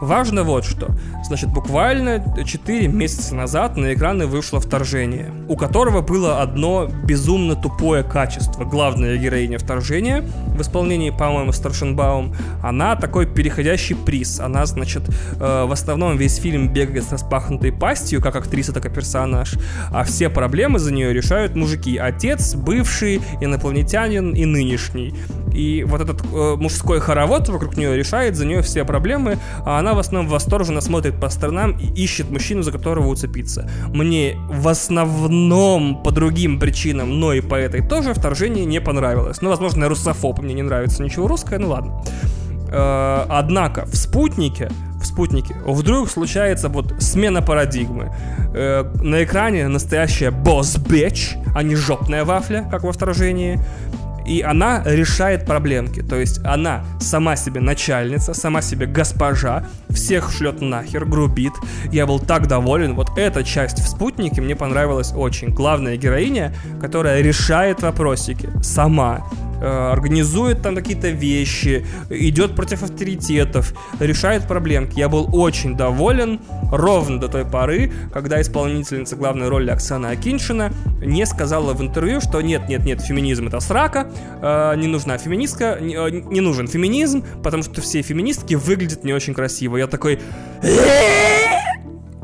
[0.00, 0.88] Важно вот что.
[1.24, 8.02] Значит, буквально 4 месяца назад на экраны вышло вторжение, у которого было одно безумно тупое
[8.02, 8.64] качество.
[8.64, 14.40] Главная героиня вторжения в исполнении, по-моему, Старшенбаум, она такой переходящий приз.
[14.40, 15.02] Она, значит,
[15.38, 19.54] э, в основном весь фильм бегает с распахнутой пастью, как актриса, так и персонаж,
[19.90, 21.96] а все проблемы за нее решают мужики.
[21.96, 25.14] Отец, бывший, инопланетянин и нынешний.
[25.52, 29.94] И вот этот э, мужской хоровод вокруг нее решает за нее все проблемы, а она
[29.94, 33.68] в основном восторженно смотрит по сторонам и ищет мужчину, за которого уцепиться.
[33.88, 39.40] Мне в основном по другим причинам, но и по этой тоже вторжение не понравилось.
[39.42, 42.02] Ну, возможно, я русофоб, мне не нравится ничего русское, ну ладно.
[42.68, 44.70] Э, однако в спутнике
[45.00, 48.12] в спутнике вдруг случается вот смена парадигмы.
[48.54, 53.58] Э, на экране настоящая босс-бич, а не жопная вафля, как во вторжении
[54.30, 56.02] и она решает проблемки.
[56.02, 61.52] То есть она сама себе начальница, сама себе госпожа, всех шлет нахер, грубит.
[61.90, 62.94] Я был так доволен.
[62.94, 65.48] Вот эта часть в «Спутнике» мне понравилась очень.
[65.48, 69.26] Главная героиня, которая решает вопросики сама.
[69.60, 74.98] Э, организует там какие-то вещи, идет против авторитетов, решает проблемки.
[74.98, 76.40] Я был очень доволен
[76.72, 82.40] ровно до той поры, когда исполнительница главной роли Оксана Акиншина не сказала в интервью, что
[82.40, 87.62] нет, нет, нет, феминизм это срака, э, не нужна феминистка, э, не нужен феминизм, потому
[87.62, 89.76] что все феминистки выглядят не очень красиво.
[89.76, 90.20] Я такой...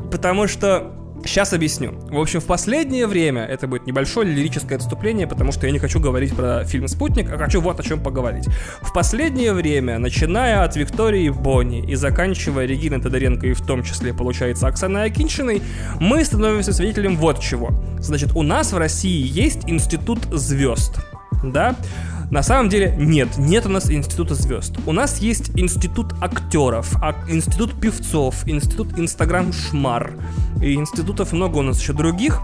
[0.09, 0.93] Потому что
[1.27, 1.91] Сейчас объясню.
[2.09, 5.99] В общем, в последнее время это будет небольшое лирическое отступление, потому что я не хочу
[5.99, 8.47] говорить про фильм «Спутник», а хочу вот о чем поговорить.
[8.81, 14.13] В последнее время, начиная от Виктории Бонни и заканчивая Региной Тодоренко и в том числе,
[14.13, 15.61] получается, Оксаной Акиншиной,
[15.99, 17.71] мы становимся свидетелем вот чего.
[17.99, 20.95] Значит, у нас в России есть институт звезд.
[21.43, 21.75] Да?
[22.29, 24.75] На самом деле нет, нет у нас института звезд.
[24.85, 30.13] У нас есть институт актеров, а институт певцов, институт инстаграм шмар.
[30.61, 32.41] И институтов много у нас еще других,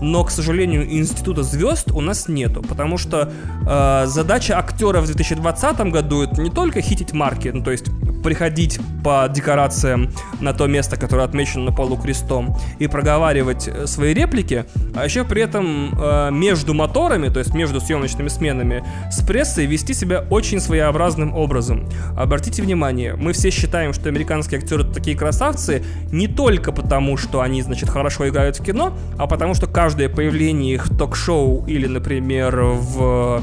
[0.00, 3.32] но, к сожалению, института звезд у нас нету, потому что
[3.66, 7.86] э, задача актера в 2020 году это не только хитить марки, ну то есть
[8.26, 10.10] приходить по декорациям
[10.40, 14.64] на то место, которое отмечено на полу крестом, и проговаривать э, свои реплики,
[14.96, 19.94] а еще при этом э, между моторами, то есть между съемочными сменами, с прессой вести
[19.94, 21.88] себя очень своеобразным образом.
[22.16, 27.62] Обратите внимание, мы все считаем, что американские актеры такие красавцы не только потому, что они,
[27.62, 33.40] значит, хорошо играют в кино, а потому что каждое появление их ток-шоу или, например, в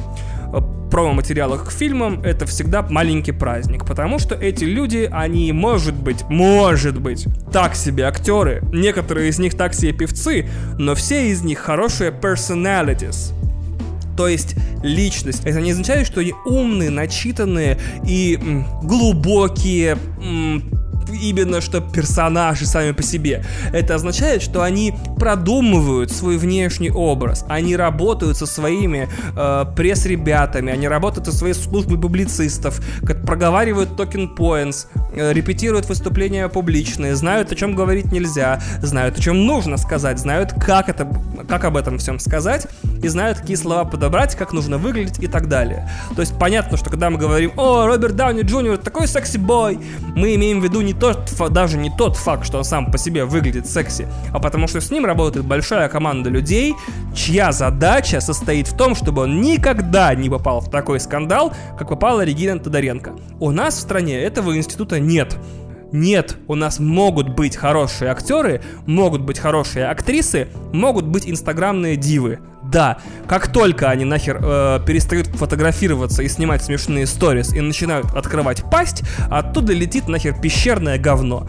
[0.93, 7.01] промо-материалах к фильмам, это всегда маленький праздник, потому что эти люди, они, может быть, может
[7.01, 12.11] быть, так себе актеры, некоторые из них так себе певцы, но все из них хорошие
[12.11, 13.33] personalities.
[14.15, 15.43] То есть личность.
[15.45, 20.82] Это не означает, что они умные, начитанные и м, глубокие, м,
[21.13, 23.45] именно что персонажи сами по себе.
[23.71, 30.87] Это означает, что они продумывают свой внешний образ, они работают со своими э, пресс-ребятами, они
[30.87, 37.55] работают со своей службой публицистов, как проговаривают talking points, э, репетируют выступления публичные, знают, о
[37.55, 41.07] чем говорить нельзя, знают, о чем нужно сказать, знают, как, это,
[41.47, 42.67] как об этом всем сказать,
[43.01, 45.89] и знают, какие слова подобрать, как нужно выглядеть и так далее.
[46.15, 49.79] То есть понятно, что когда мы говорим, о, Роберт Дауни Джуниор такой sexy boy,
[50.15, 53.25] мы имеем в виду не тот, даже не тот факт, что он сам по себе
[53.25, 56.75] выглядит секси, а потому что с ним работает большая команда людей,
[57.13, 62.23] чья задача состоит в том, чтобы он никогда не попал в такой скандал, как попала
[62.23, 63.15] Регина Тодоренко.
[63.41, 65.35] У нас в стране этого института нет.
[65.91, 72.39] Нет, у нас могут быть хорошие актеры, могут быть хорошие актрисы, могут быть инстаграмные дивы.
[72.73, 72.97] Да,
[73.27, 79.03] как только они нахер э, перестают фотографироваться и снимать смешные сторис и начинают открывать пасть,
[79.29, 81.47] оттуда летит нахер пещерное говно.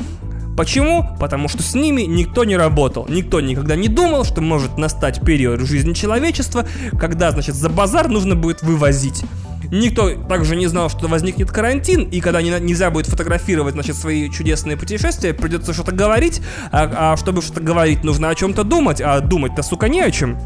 [0.55, 1.17] Почему?
[1.19, 3.07] Потому что с ними никто не работал.
[3.09, 6.67] Никто никогда не думал, что может настать период жизни человечества,
[7.01, 9.25] когда, значит, за базар нужно будет вывозить.
[9.71, 14.31] Никто также не знал, что возникнет карантин, и когда не, нельзя будет фотографировать, значит, свои
[14.31, 19.21] чудесные путешествия, придется что-то говорить, а, а чтобы что-то говорить, нужно о чем-то думать, а
[19.21, 20.39] думать-то, сука, не о чем.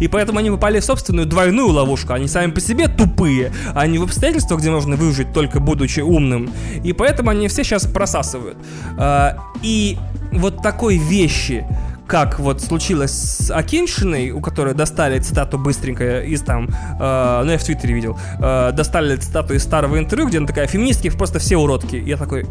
[0.00, 2.12] И поэтому они попали в собственную двойную ловушку.
[2.12, 6.50] Они сами по себе тупые, а не в обстоятельствах, где можно выжить только будучи умным.
[6.84, 8.56] И поэтому они все сейчас просасывают.
[8.98, 9.98] А, и
[10.32, 11.66] вот такой вещи,
[12.06, 17.58] как вот случилось с Акиншиной, у которой достали цитату быстренько из там, э, ну я
[17.58, 21.56] в Твиттере видел, э, достали цитату из старого интервью, где она такая, феминистки просто все
[21.56, 21.96] уродки.
[21.96, 22.46] Я такой,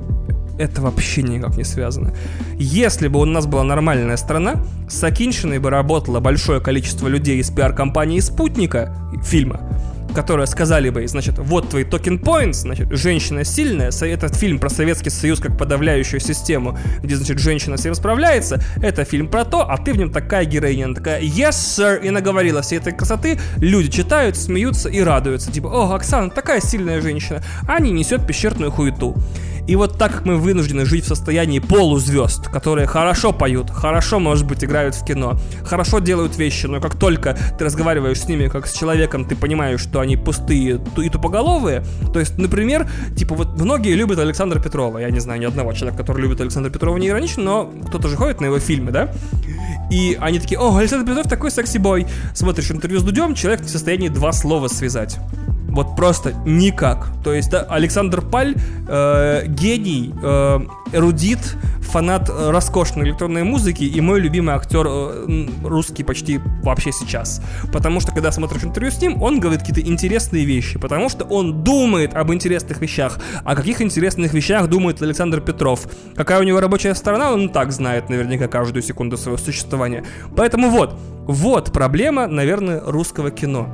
[0.62, 2.14] это вообще никак не связано.
[2.58, 4.56] Если бы у нас была нормальная страна,
[4.88, 9.60] с Акиншиной бы работало большое количество людей из пиар-компании «Спутника» фильма,
[10.14, 15.10] которые сказали бы, значит, вот твои токен points, значит, женщина сильная, этот фильм про Советский
[15.10, 19.94] Союз как подавляющую систему, где, значит, женщина всем справляется, это фильм про то, а ты
[19.94, 24.36] в нем такая героиня, она такая, yes, sir, и наговорила всей этой красоты, люди читают,
[24.38, 29.16] смеются и радуются, типа, о, Оксана, такая сильная женщина, а не несет пещерную хуету.
[29.72, 34.46] И вот так как мы вынуждены жить в состоянии полузвезд, которые хорошо поют, хорошо, может
[34.46, 38.68] быть, играют в кино, хорошо делают вещи, но как только ты разговариваешь с ними как
[38.68, 41.86] с человеком, ты понимаешь, что они пустые и тупоголовые.
[42.12, 44.98] То есть, например, типа вот многие любят Александра Петрова.
[44.98, 48.18] Я не знаю ни одного человека, который любит Александра Петрова не иронично, но кто-то же
[48.18, 49.14] ходит на его фильмы, да?
[49.90, 52.08] И они такие, о, Александр Петров такой секси-бой.
[52.36, 55.18] Смотришь интервью с Дудем, человек в состоянии два слова связать.
[55.72, 57.08] Вот просто никак.
[57.24, 58.56] То есть да, Александр Паль
[58.88, 60.60] э, гений, э,
[60.94, 67.42] эрудит, фанат роскошной электронной музыки и мой любимый актер э, русский почти вообще сейчас.
[67.72, 71.64] Потому что когда смотришь интервью с ним, он говорит какие-то интересные вещи, потому что он
[71.64, 73.20] думает об интересных вещах.
[73.44, 75.88] О каких интересных вещах думает Александр Петров?
[76.16, 80.04] Какая у него рабочая сторона, он так знает наверняка каждую секунду своего существования.
[80.36, 83.70] Поэтому вот, вот проблема, наверное, русского кино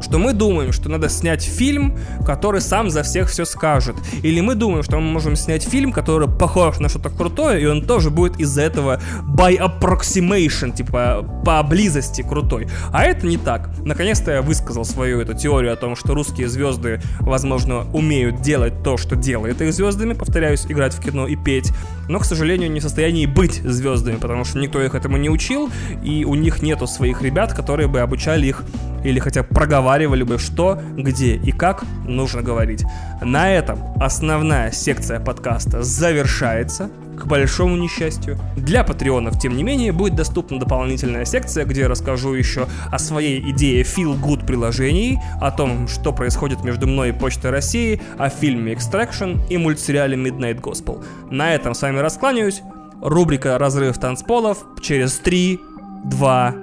[0.00, 3.96] что мы думаем, что надо снять фильм, который сам за всех все скажет.
[4.22, 7.82] Или мы думаем, что мы можем снять фильм, который похож на что-то крутое, и он
[7.82, 12.68] тоже будет из-за этого by approximation, типа по близости крутой.
[12.92, 13.70] А это не так.
[13.84, 18.96] Наконец-то я высказал свою эту теорию о том, что русские звезды, возможно, умеют делать то,
[18.96, 21.72] что делает их звездами, повторяюсь, играть в кино и петь,
[22.08, 25.70] но, к сожалению, не в состоянии быть звездами, потому что никто их этому не учил,
[26.02, 28.64] и у них нету своих ребят, которые бы обучали их
[29.04, 29.48] или хотя бы
[29.88, 32.84] проговаривали бы, что, где и как нужно говорить.
[33.22, 38.36] На этом основная секция подкаста завершается к большому несчастью.
[38.54, 43.40] Для патреонов, тем не менее, будет доступна дополнительная секция, где я расскажу еще о своей
[43.50, 48.74] идее Feel Good приложений, о том, что происходит между мной и Почтой России, о фильме
[48.74, 51.02] Extraction и мультсериале Midnight Gospel.
[51.30, 52.60] На этом с вами раскланяюсь.
[53.00, 55.58] Рубрика «Разрыв танцполов» через 3,
[56.04, 56.54] 2,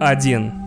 [0.00, 0.63] 1.